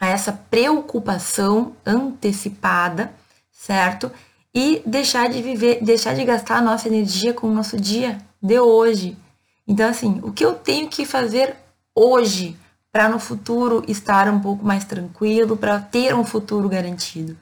a 0.00 0.08
essa 0.08 0.32
preocupação 0.32 1.74
antecipada, 1.84 3.12
certo? 3.50 4.10
E 4.54 4.82
deixar 4.86 5.28
de 5.28 5.42
viver, 5.42 5.82
deixar 5.82 6.14
de 6.14 6.24
gastar 6.24 6.56
a 6.56 6.62
nossa 6.62 6.88
energia 6.88 7.34
com 7.34 7.48
o 7.48 7.54
nosso 7.54 7.78
dia 7.78 8.18
de 8.40 8.58
hoje. 8.58 9.16
Então, 9.68 9.88
assim, 9.88 10.20
o 10.22 10.32
que 10.32 10.44
eu 10.44 10.54
tenho 10.54 10.88
que 10.88 11.04
fazer 11.04 11.54
hoje 11.94 12.56
para 12.90 13.10
no 13.10 13.18
futuro 13.18 13.84
estar 13.86 14.26
um 14.28 14.40
pouco 14.40 14.64
mais 14.64 14.84
tranquilo, 14.84 15.56
para 15.56 15.78
ter 15.78 16.14
um 16.14 16.24
futuro 16.24 16.66
garantido? 16.66 17.36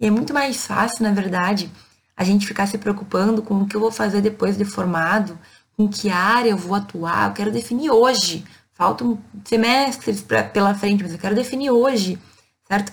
E 0.00 0.06
é 0.06 0.10
muito 0.10 0.32
mais 0.32 0.66
fácil, 0.66 1.02
na 1.02 1.12
verdade, 1.12 1.70
a 2.16 2.24
gente 2.24 2.46
ficar 2.46 2.66
se 2.66 2.78
preocupando 2.78 3.42
com 3.42 3.54
o 3.60 3.66
que 3.66 3.76
eu 3.76 3.80
vou 3.80 3.92
fazer 3.92 4.22
depois 4.22 4.56
de 4.56 4.64
formado, 4.64 5.38
com 5.76 5.88
que 5.88 6.08
área 6.08 6.50
eu 6.50 6.56
vou 6.56 6.74
atuar, 6.74 7.28
eu 7.28 7.34
quero 7.34 7.52
definir 7.52 7.90
hoje 7.90 8.44
faltam 8.74 9.18
semestres 9.44 10.20
pra, 10.20 10.42
pela 10.42 10.74
frente, 10.74 11.02
mas 11.02 11.12
eu 11.12 11.18
quero 11.18 11.34
definir 11.34 11.70
hoje, 11.70 12.18
certo? 12.68 12.92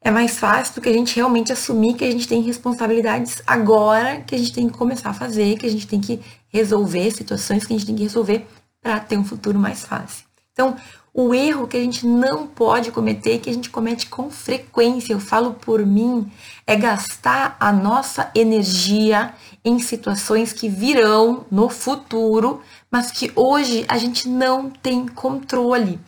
É 0.00 0.10
mais 0.10 0.38
fácil 0.38 0.76
do 0.76 0.80
que 0.80 0.88
a 0.88 0.92
gente 0.92 1.16
realmente 1.16 1.52
assumir 1.52 1.94
que 1.94 2.04
a 2.04 2.10
gente 2.10 2.28
tem 2.28 2.40
responsabilidades 2.40 3.42
agora, 3.46 4.20
que 4.20 4.34
a 4.34 4.38
gente 4.38 4.52
tem 4.52 4.68
que 4.68 4.78
começar 4.78 5.10
a 5.10 5.14
fazer, 5.14 5.58
que 5.58 5.66
a 5.66 5.70
gente 5.70 5.86
tem 5.86 6.00
que 6.00 6.20
resolver 6.48 7.10
situações 7.10 7.66
que 7.66 7.74
a 7.74 7.76
gente 7.76 7.86
tem 7.86 7.96
que 7.96 8.04
resolver 8.04 8.46
para 8.80 9.00
ter 9.00 9.18
um 9.18 9.24
futuro 9.24 9.58
mais 9.58 9.84
fácil. 9.84 10.24
Então, 10.52 10.76
o 11.12 11.34
erro 11.34 11.66
que 11.66 11.76
a 11.76 11.80
gente 11.80 12.06
não 12.06 12.46
pode 12.46 12.92
cometer, 12.92 13.40
que 13.40 13.50
a 13.50 13.52
gente 13.52 13.70
comete 13.70 14.06
com 14.06 14.30
frequência, 14.30 15.12
eu 15.12 15.18
falo 15.18 15.54
por 15.54 15.84
mim, 15.84 16.30
é 16.64 16.76
gastar 16.76 17.56
a 17.58 17.72
nossa 17.72 18.30
energia 18.34 19.34
em 19.64 19.80
situações 19.80 20.52
que 20.52 20.68
virão 20.68 21.44
no 21.50 21.68
futuro, 21.68 22.62
mas 22.90 23.10
que 23.10 23.30
hoje 23.34 23.84
a 23.88 23.98
gente 23.98 24.28
não 24.28 24.70
tem 24.70 25.06
controle, 25.06 26.00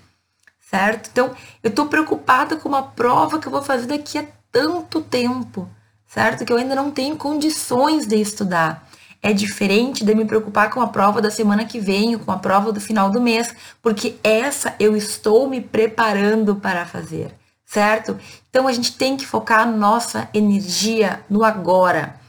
certo? 0.71 1.11
Então, 1.11 1.35
eu 1.63 1.71
tô 1.71 1.87
preocupada 1.87 2.57
com 2.57 2.69
uma 2.69 2.83
prova 2.83 3.39
que 3.39 3.47
eu 3.47 3.53
vou 3.53 3.63
fazer 3.63 3.87
daqui 3.87 4.19
a 4.19 4.27
tanto 4.51 5.01
tempo, 5.01 5.69
certo? 6.07 6.45
Que 6.45 6.53
eu 6.53 6.57
ainda 6.57 6.75
não 6.75 6.91
tenho 6.91 7.17
condições 7.17 8.07
de 8.07 8.17
estudar. 8.17 8.89
É 9.23 9.35
diferente 9.35 10.03
de 10.03 10.15
me 10.15 10.25
preocupar 10.25 10.71
com 10.71 10.81
a 10.81 10.87
prova 10.87 11.21
da 11.21 11.31
semana 11.31 11.67
que 11.67 11.79
vem, 11.79 12.17
com 12.17 12.33
a 12.33 12.39
prova 12.39 12.73
do 12.73 12.81
final 12.81 13.11
do 13.11 13.21
mês, 13.21 13.55
porque 13.83 14.17
essa 14.25 14.75
eu 14.81 14.97
estou 14.97 15.47
me 15.47 15.61
preparando 15.61 16.57
para 16.57 16.87
fazer, 16.87 17.35
certo? 17.67 18.19
Então 18.49 18.67
a 18.67 18.73
gente 18.73 18.97
tem 18.97 19.19
que 19.19 19.27
focar 19.27 19.71
nossa 19.71 20.29
energia 20.33 21.21
no 21.29 21.45
agora. 21.45 22.20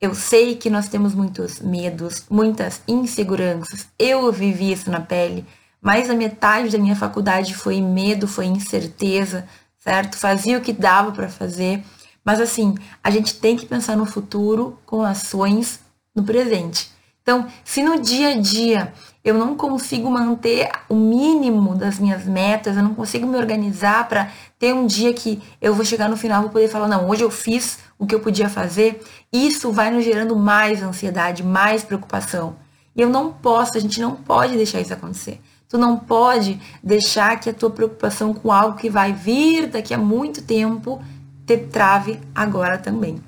Eu 0.00 0.14
sei 0.14 0.54
que 0.54 0.70
nós 0.70 0.88
temos 0.88 1.12
muitos 1.12 1.58
medos, 1.58 2.24
muitas 2.30 2.80
inseguranças. 2.86 3.88
Eu 3.98 4.30
vivi 4.30 4.70
isso 4.70 4.88
na 4.88 5.00
pele. 5.00 5.44
Mais 5.82 6.06
da 6.06 6.14
metade 6.14 6.70
da 6.70 6.78
minha 6.78 6.94
faculdade 6.94 7.52
foi 7.52 7.80
medo, 7.80 8.28
foi 8.28 8.46
incerteza, 8.46 9.44
certo? 9.76 10.16
Fazia 10.16 10.56
o 10.56 10.60
que 10.60 10.72
dava 10.72 11.10
para 11.10 11.28
fazer. 11.28 11.82
Mas 12.24 12.40
assim, 12.40 12.76
a 13.02 13.10
gente 13.10 13.34
tem 13.40 13.56
que 13.56 13.66
pensar 13.66 13.96
no 13.96 14.06
futuro 14.06 14.78
com 14.86 15.02
ações 15.02 15.80
no 16.14 16.22
presente. 16.22 16.92
Então, 17.20 17.46
se 17.64 17.82
no 17.82 18.00
dia 18.00 18.28
a 18.30 18.40
dia 18.40 18.92
eu 19.24 19.34
não 19.34 19.56
consigo 19.56 20.08
manter 20.08 20.70
o 20.88 20.94
mínimo 20.94 21.74
das 21.74 21.98
minhas 21.98 22.24
metas, 22.24 22.76
eu 22.76 22.82
não 22.84 22.94
consigo 22.94 23.26
me 23.26 23.36
organizar 23.36 24.08
para 24.08 24.30
ter 24.58 24.72
um 24.72 24.86
dia 24.86 25.12
que 25.12 25.42
eu 25.60 25.74
vou 25.74 25.84
chegar 25.84 26.08
no 26.08 26.16
final 26.16 26.42
vou 26.42 26.50
poder 26.50 26.68
falar, 26.68 26.86
não, 26.86 27.08
hoje 27.08 27.22
eu 27.22 27.30
fiz 27.30 27.80
o 27.98 28.06
que 28.06 28.14
eu 28.14 28.20
podia 28.20 28.48
fazer, 28.48 29.02
isso 29.32 29.72
vai 29.72 29.90
nos 29.90 30.04
gerando 30.04 30.36
mais 30.36 30.82
ansiedade, 30.82 31.42
mais 31.42 31.82
preocupação. 31.82 32.56
E 32.94 33.00
eu 33.00 33.08
não 33.08 33.32
posso, 33.32 33.76
a 33.76 33.80
gente 33.80 34.00
não 34.00 34.14
pode 34.14 34.56
deixar 34.56 34.80
isso 34.80 34.92
acontecer. 34.92 35.40
Tu 35.68 35.76
não 35.76 35.98
pode 35.98 36.60
deixar 36.82 37.38
que 37.38 37.50
a 37.50 37.54
tua 37.54 37.70
preocupação 37.70 38.32
com 38.32 38.50
algo 38.50 38.78
que 38.78 38.88
vai 38.88 39.12
vir 39.12 39.66
daqui 39.66 39.92
a 39.92 39.98
muito 39.98 40.42
tempo 40.42 41.02
te 41.46 41.56
trave 41.56 42.18
agora 42.34 42.78
também 42.78 43.20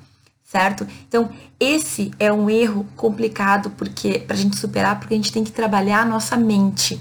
certo? 0.51 0.85
Então, 1.07 1.31
esse 1.61 2.11
é 2.19 2.33
um 2.33 2.51
erro 2.51 2.85
complicado 2.97 3.71
porque 3.71 4.19
para 4.19 4.35
a 4.35 4.39
gente 4.39 4.57
superar, 4.57 4.99
porque 4.99 5.15
a 5.15 5.17
gente 5.17 5.33
tem 5.33 5.45
que 5.45 5.53
trabalhar 5.53 6.01
a 6.01 6.05
nossa 6.05 6.37
mente. 6.37 7.01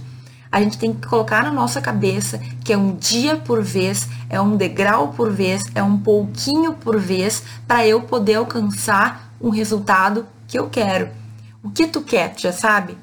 A 0.51 0.61
gente 0.61 0.77
tem 0.77 0.93
que 0.93 1.07
colocar 1.07 1.43
na 1.43 1.51
nossa 1.51 1.79
cabeça 1.79 2.39
que 2.63 2.73
é 2.73 2.77
um 2.77 2.95
dia 2.95 3.35
por 3.37 3.61
vez, 3.61 4.07
é 4.29 4.41
um 4.41 4.57
degrau 4.57 5.09
por 5.09 5.31
vez, 5.31 5.63
é 5.75 5.83
um 5.83 5.97
pouquinho 5.97 6.73
por 6.73 6.99
vez 6.99 7.43
para 7.67 7.85
eu 7.85 8.01
poder 8.01 8.35
alcançar 8.35 9.31
um 9.39 9.49
resultado 9.49 10.25
que 10.47 10.57
eu 10.57 10.69
quero. 10.69 11.09
O 11.63 11.69
que 11.69 11.85
tu 11.85 12.01
quer, 12.01 12.33
tu 12.33 12.41
já 12.41 12.51
sabe? 12.51 12.97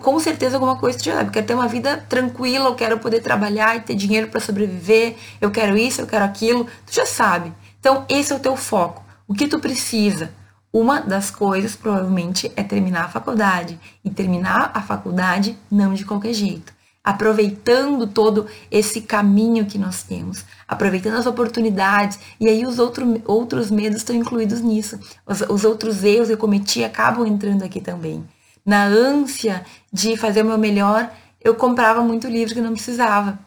com 0.00 0.18
certeza 0.20 0.56
alguma 0.56 0.76
coisa 0.76 0.98
tu 0.98 1.04
já 1.04 1.16
sabe. 1.16 1.28
Eu 1.28 1.32
quero 1.32 1.46
ter 1.46 1.54
uma 1.54 1.68
vida 1.68 1.96
tranquila, 2.08 2.68
eu 2.68 2.74
quero 2.74 2.98
poder 2.98 3.20
trabalhar 3.20 3.76
e 3.76 3.80
ter 3.80 3.96
dinheiro 3.96 4.28
para 4.28 4.40
sobreviver, 4.40 5.16
eu 5.40 5.50
quero 5.50 5.76
isso, 5.76 6.00
eu 6.00 6.06
quero 6.06 6.24
aquilo. 6.24 6.66
Tu 6.86 6.94
já 6.94 7.04
sabe. 7.04 7.52
Então, 7.80 8.04
esse 8.08 8.32
é 8.32 8.36
o 8.36 8.40
teu 8.40 8.56
foco. 8.56 9.02
O 9.26 9.34
que 9.34 9.48
tu 9.48 9.58
precisa? 9.58 10.30
Uma 10.72 11.00
das 11.00 11.30
coisas, 11.30 11.76
provavelmente, 11.76 12.50
é 12.56 12.62
terminar 12.62 13.04
a 13.04 13.08
faculdade. 13.08 13.78
E 14.04 14.10
terminar 14.10 14.70
a 14.74 14.80
faculdade 14.80 15.58
não 15.70 15.92
de 15.92 16.04
qualquer 16.04 16.32
jeito. 16.32 16.72
Aproveitando 17.04 18.06
todo 18.06 18.46
esse 18.70 19.00
caminho 19.00 19.66
que 19.66 19.76
nós 19.76 20.04
temos, 20.04 20.44
aproveitando 20.68 21.16
as 21.16 21.26
oportunidades, 21.26 22.18
e 22.38 22.48
aí 22.48 22.64
os 22.64 22.78
outro, 22.78 23.20
outros 23.26 23.70
medos 23.70 23.98
estão 23.98 24.14
incluídos 24.14 24.60
nisso. 24.60 24.98
Os, 25.26 25.40
os 25.42 25.64
outros 25.64 26.04
erros 26.04 26.28
que 26.28 26.34
eu 26.34 26.38
cometi 26.38 26.84
acabam 26.84 27.26
entrando 27.26 27.64
aqui 27.64 27.80
também 27.80 28.24
na 28.64 28.84
ânsia 28.84 29.64
de 29.92 30.16
fazer 30.16 30.42
o 30.42 30.46
meu 30.46 30.58
melhor, 30.58 31.12
eu 31.40 31.54
comprava 31.54 32.02
muito 32.02 32.28
livro 32.28 32.54
que 32.54 32.60
não 32.60 32.72
precisava, 32.72 33.38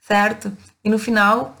certo? 0.00 0.56
E 0.84 0.88
no 0.88 0.98
final 0.98 1.56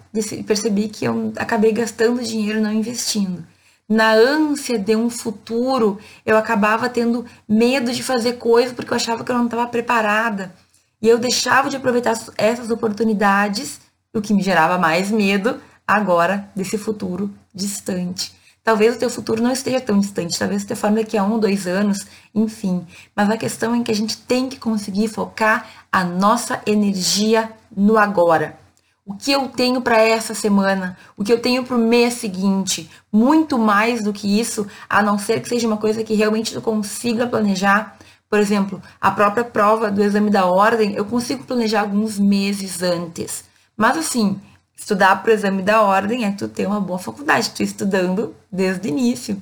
percebi 0.46 0.88
que 0.88 1.04
eu 1.04 1.32
acabei 1.36 1.72
gastando 1.72 2.22
dinheiro 2.22 2.60
não 2.60 2.72
investindo. 2.72 3.44
Na 3.90 4.12
ânsia 4.12 4.78
de 4.78 4.94
um 4.94 5.10
futuro, 5.10 5.98
eu 6.24 6.36
acabava 6.36 6.88
tendo 6.88 7.26
medo 7.48 7.90
de 7.90 8.04
fazer 8.04 8.34
coisas 8.34 8.72
porque 8.72 8.92
eu 8.92 8.96
achava 8.96 9.24
que 9.24 9.32
eu 9.32 9.36
não 9.36 9.46
estava 9.46 9.66
preparada. 9.66 10.54
E 11.02 11.08
eu 11.08 11.18
deixava 11.18 11.68
de 11.68 11.76
aproveitar 11.76 12.16
essas 12.38 12.70
oportunidades, 12.70 13.80
o 14.14 14.20
que 14.20 14.32
me 14.32 14.42
gerava 14.42 14.78
mais 14.78 15.10
medo 15.10 15.60
agora 15.84 16.48
desse 16.54 16.78
futuro 16.78 17.34
distante. 17.52 18.32
Talvez 18.62 18.94
o 18.94 18.98
teu 19.00 19.10
futuro 19.10 19.42
não 19.42 19.50
esteja 19.50 19.80
tão 19.80 19.98
distante, 19.98 20.38
talvez 20.38 20.62
você 20.62 20.76
forma 20.76 20.98
daqui 20.98 21.18
a 21.18 21.24
um 21.24 21.40
dois 21.40 21.66
anos, 21.66 22.06
enfim. 22.32 22.86
Mas 23.16 23.28
a 23.28 23.36
questão 23.36 23.74
é 23.74 23.82
que 23.82 23.90
a 23.90 23.94
gente 23.94 24.18
tem 24.18 24.48
que 24.48 24.60
conseguir 24.60 25.08
focar 25.08 25.68
a 25.90 26.04
nossa 26.04 26.62
energia 26.64 27.50
no 27.76 27.98
agora. 27.98 28.56
O 29.04 29.14
que 29.14 29.32
eu 29.32 29.48
tenho 29.48 29.80
para 29.80 29.98
essa 29.98 30.34
semana, 30.34 30.96
o 31.16 31.24
que 31.24 31.32
eu 31.32 31.40
tenho 31.40 31.64
para 31.64 31.76
o 31.76 31.80
mês 31.80 32.14
seguinte, 32.14 32.88
muito 33.12 33.58
mais 33.58 34.04
do 34.04 34.12
que 34.12 34.40
isso, 34.40 34.66
a 34.88 35.02
não 35.02 35.18
ser 35.18 35.40
que 35.40 35.48
seja 35.48 35.66
uma 35.66 35.76
coisa 35.76 36.04
que 36.04 36.14
realmente 36.14 36.52
tu 36.52 36.60
consiga 36.60 37.26
planejar. 37.26 37.96
Por 38.28 38.38
exemplo, 38.38 38.80
a 39.00 39.10
própria 39.10 39.42
prova 39.42 39.90
do 39.90 40.02
exame 40.02 40.30
da 40.30 40.46
ordem, 40.46 40.94
eu 40.94 41.04
consigo 41.04 41.44
planejar 41.44 41.80
alguns 41.80 42.18
meses 42.18 42.82
antes. 42.82 43.44
Mas 43.76 43.96
assim, 43.96 44.40
Estudar 44.80 45.22
para 45.22 45.30
o 45.30 45.34
exame 45.34 45.62
da 45.62 45.82
ordem 45.82 46.24
é 46.24 46.30
tu 46.30 46.48
ter 46.48 46.66
uma 46.66 46.80
boa 46.80 46.98
faculdade, 46.98 47.50
tu 47.50 47.62
estudando 47.62 48.34
desde 48.50 48.88
o 48.88 48.90
início, 48.90 49.40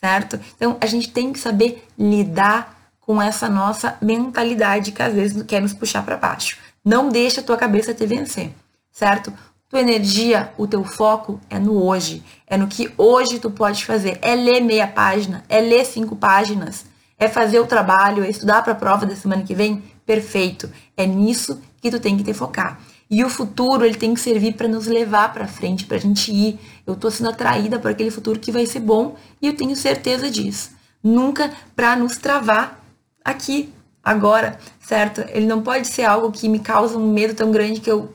certo? 0.00 0.40
Então, 0.56 0.78
a 0.80 0.86
gente 0.86 1.12
tem 1.12 1.30
que 1.30 1.38
saber 1.38 1.86
lidar 1.96 2.74
com 2.98 3.20
essa 3.20 3.50
nossa 3.50 3.98
mentalidade 4.00 4.90
que 4.92 5.02
às 5.02 5.12
vezes 5.12 5.42
quer 5.42 5.60
nos 5.60 5.74
puxar 5.74 6.02
para 6.02 6.16
baixo. 6.16 6.56
Não 6.82 7.10
deixa 7.10 7.42
a 7.42 7.44
tua 7.44 7.58
cabeça 7.58 7.92
te 7.92 8.06
vencer, 8.06 8.50
certo? 8.98 9.32
Tua 9.68 9.80
energia, 9.80 10.52
o 10.58 10.66
teu 10.66 10.82
foco 10.82 11.40
é 11.48 11.56
no 11.58 11.84
hoje, 11.84 12.24
é 12.48 12.56
no 12.56 12.66
que 12.66 12.90
hoje 12.96 13.38
tu 13.38 13.48
pode 13.48 13.86
fazer. 13.86 14.18
É 14.20 14.34
ler 14.34 14.60
meia 14.60 14.88
página, 14.88 15.44
é 15.48 15.60
ler 15.60 15.84
cinco 15.84 16.16
páginas, 16.16 16.84
é 17.16 17.28
fazer 17.28 17.60
o 17.60 17.66
trabalho, 17.66 18.24
é 18.24 18.28
estudar 18.28 18.62
para 18.62 18.72
a 18.72 18.76
prova 18.76 19.06
da 19.06 19.14
semana 19.14 19.44
que 19.44 19.54
vem. 19.54 19.84
Perfeito. 20.04 20.68
É 20.96 21.06
nisso 21.06 21.60
que 21.80 21.90
tu 21.90 22.00
tem 22.00 22.16
que 22.16 22.24
te 22.24 22.34
focar. 22.34 22.80
E 23.08 23.22
o 23.22 23.28
futuro, 23.28 23.84
ele 23.84 23.94
tem 23.94 24.14
que 24.14 24.20
servir 24.20 24.54
para 24.54 24.66
nos 24.66 24.86
levar 24.86 25.32
para 25.32 25.46
frente, 25.46 25.86
para 25.86 25.96
a 25.96 26.00
gente 26.00 26.32
ir. 26.32 26.58
Eu 26.84 26.94
estou 26.94 27.10
sendo 27.10 27.30
atraída 27.30 27.78
para 27.78 27.92
aquele 27.92 28.10
futuro 28.10 28.40
que 28.40 28.50
vai 28.50 28.66
ser 28.66 28.80
bom 28.80 29.16
e 29.40 29.46
eu 29.46 29.54
tenho 29.54 29.76
certeza 29.76 30.28
disso. 30.28 30.70
Nunca 31.04 31.52
para 31.76 31.94
nos 31.94 32.16
travar 32.16 32.82
aqui, 33.24 33.72
agora, 34.02 34.58
certo? 34.80 35.22
Ele 35.28 35.46
não 35.46 35.62
pode 35.62 35.86
ser 35.86 36.04
algo 36.04 36.32
que 36.32 36.48
me 36.48 36.58
causa 36.58 36.98
um 36.98 37.12
medo 37.12 37.34
tão 37.34 37.52
grande 37.52 37.80
que 37.80 37.90
eu 37.90 38.12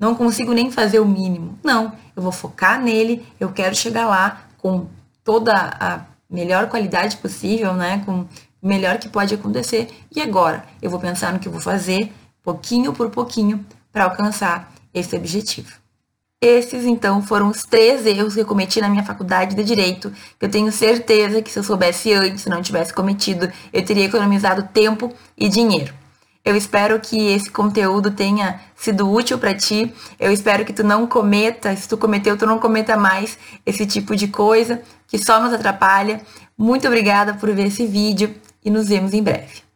não 0.00 0.14
consigo 0.14 0.54
nem 0.54 0.70
fazer 0.70 0.98
o 0.98 1.04
mínimo. 1.04 1.58
Não, 1.62 1.92
eu 2.16 2.22
vou 2.22 2.32
focar 2.32 2.80
nele, 2.80 3.24
eu 3.38 3.52
quero 3.52 3.74
chegar 3.76 4.08
lá 4.08 4.46
com 4.56 4.86
toda 5.22 5.54
a 5.54 6.00
melhor 6.28 6.68
qualidade 6.68 7.18
possível, 7.18 7.74
né? 7.74 8.02
Com 8.06 8.26
o 8.62 8.66
melhor 8.66 8.98
que 8.98 9.10
pode 9.10 9.34
acontecer. 9.34 9.90
E 10.14 10.22
agora, 10.22 10.64
eu 10.80 10.88
vou 10.88 10.98
pensar 10.98 11.32
no 11.34 11.38
que 11.38 11.46
eu 11.46 11.52
vou 11.52 11.60
fazer, 11.60 12.10
pouquinho 12.42 12.94
por 12.94 13.10
pouquinho, 13.10 13.64
para 13.92 14.04
alcançar 14.04 14.72
esse 14.94 15.14
objetivo. 15.14 15.78
Esses, 16.42 16.86
então, 16.86 17.20
foram 17.20 17.48
os 17.48 17.64
três 17.64 18.06
erros 18.06 18.32
que 18.32 18.40
eu 18.40 18.46
cometi 18.46 18.80
na 18.80 18.88
minha 18.88 19.04
faculdade 19.04 19.54
de 19.54 19.62
Direito, 19.62 20.10
que 20.38 20.46
eu 20.46 20.50
tenho 20.50 20.72
certeza 20.72 21.42
que 21.42 21.50
se 21.50 21.58
eu 21.58 21.62
soubesse 21.62 22.14
antes, 22.14 22.42
se 22.42 22.48
não 22.48 22.62
tivesse 22.62 22.94
cometido, 22.94 23.52
eu 23.70 23.84
teria 23.84 24.06
economizado 24.06 24.62
tempo 24.72 25.12
e 25.36 25.50
dinheiro. 25.50 25.99
Eu 26.44 26.56
espero 26.56 26.98
que 26.98 27.32
esse 27.32 27.50
conteúdo 27.50 28.10
tenha 28.10 28.60
sido 28.74 29.10
útil 29.10 29.38
para 29.38 29.54
ti. 29.54 29.92
Eu 30.18 30.32
espero 30.32 30.64
que 30.64 30.72
tu 30.72 30.82
não 30.82 31.06
cometa, 31.06 31.74
se 31.76 31.88
tu 31.88 31.96
cometeu, 31.96 32.36
tu 32.36 32.46
não 32.46 32.58
cometa 32.58 32.96
mais 32.96 33.38
esse 33.64 33.86
tipo 33.86 34.16
de 34.16 34.28
coisa 34.28 34.82
que 35.06 35.18
só 35.18 35.40
nos 35.40 35.52
atrapalha. 35.52 36.20
Muito 36.56 36.86
obrigada 36.86 37.34
por 37.34 37.54
ver 37.54 37.66
esse 37.66 37.86
vídeo 37.86 38.34
e 38.64 38.70
nos 38.70 38.88
vemos 38.88 39.12
em 39.12 39.22
breve. 39.22 39.69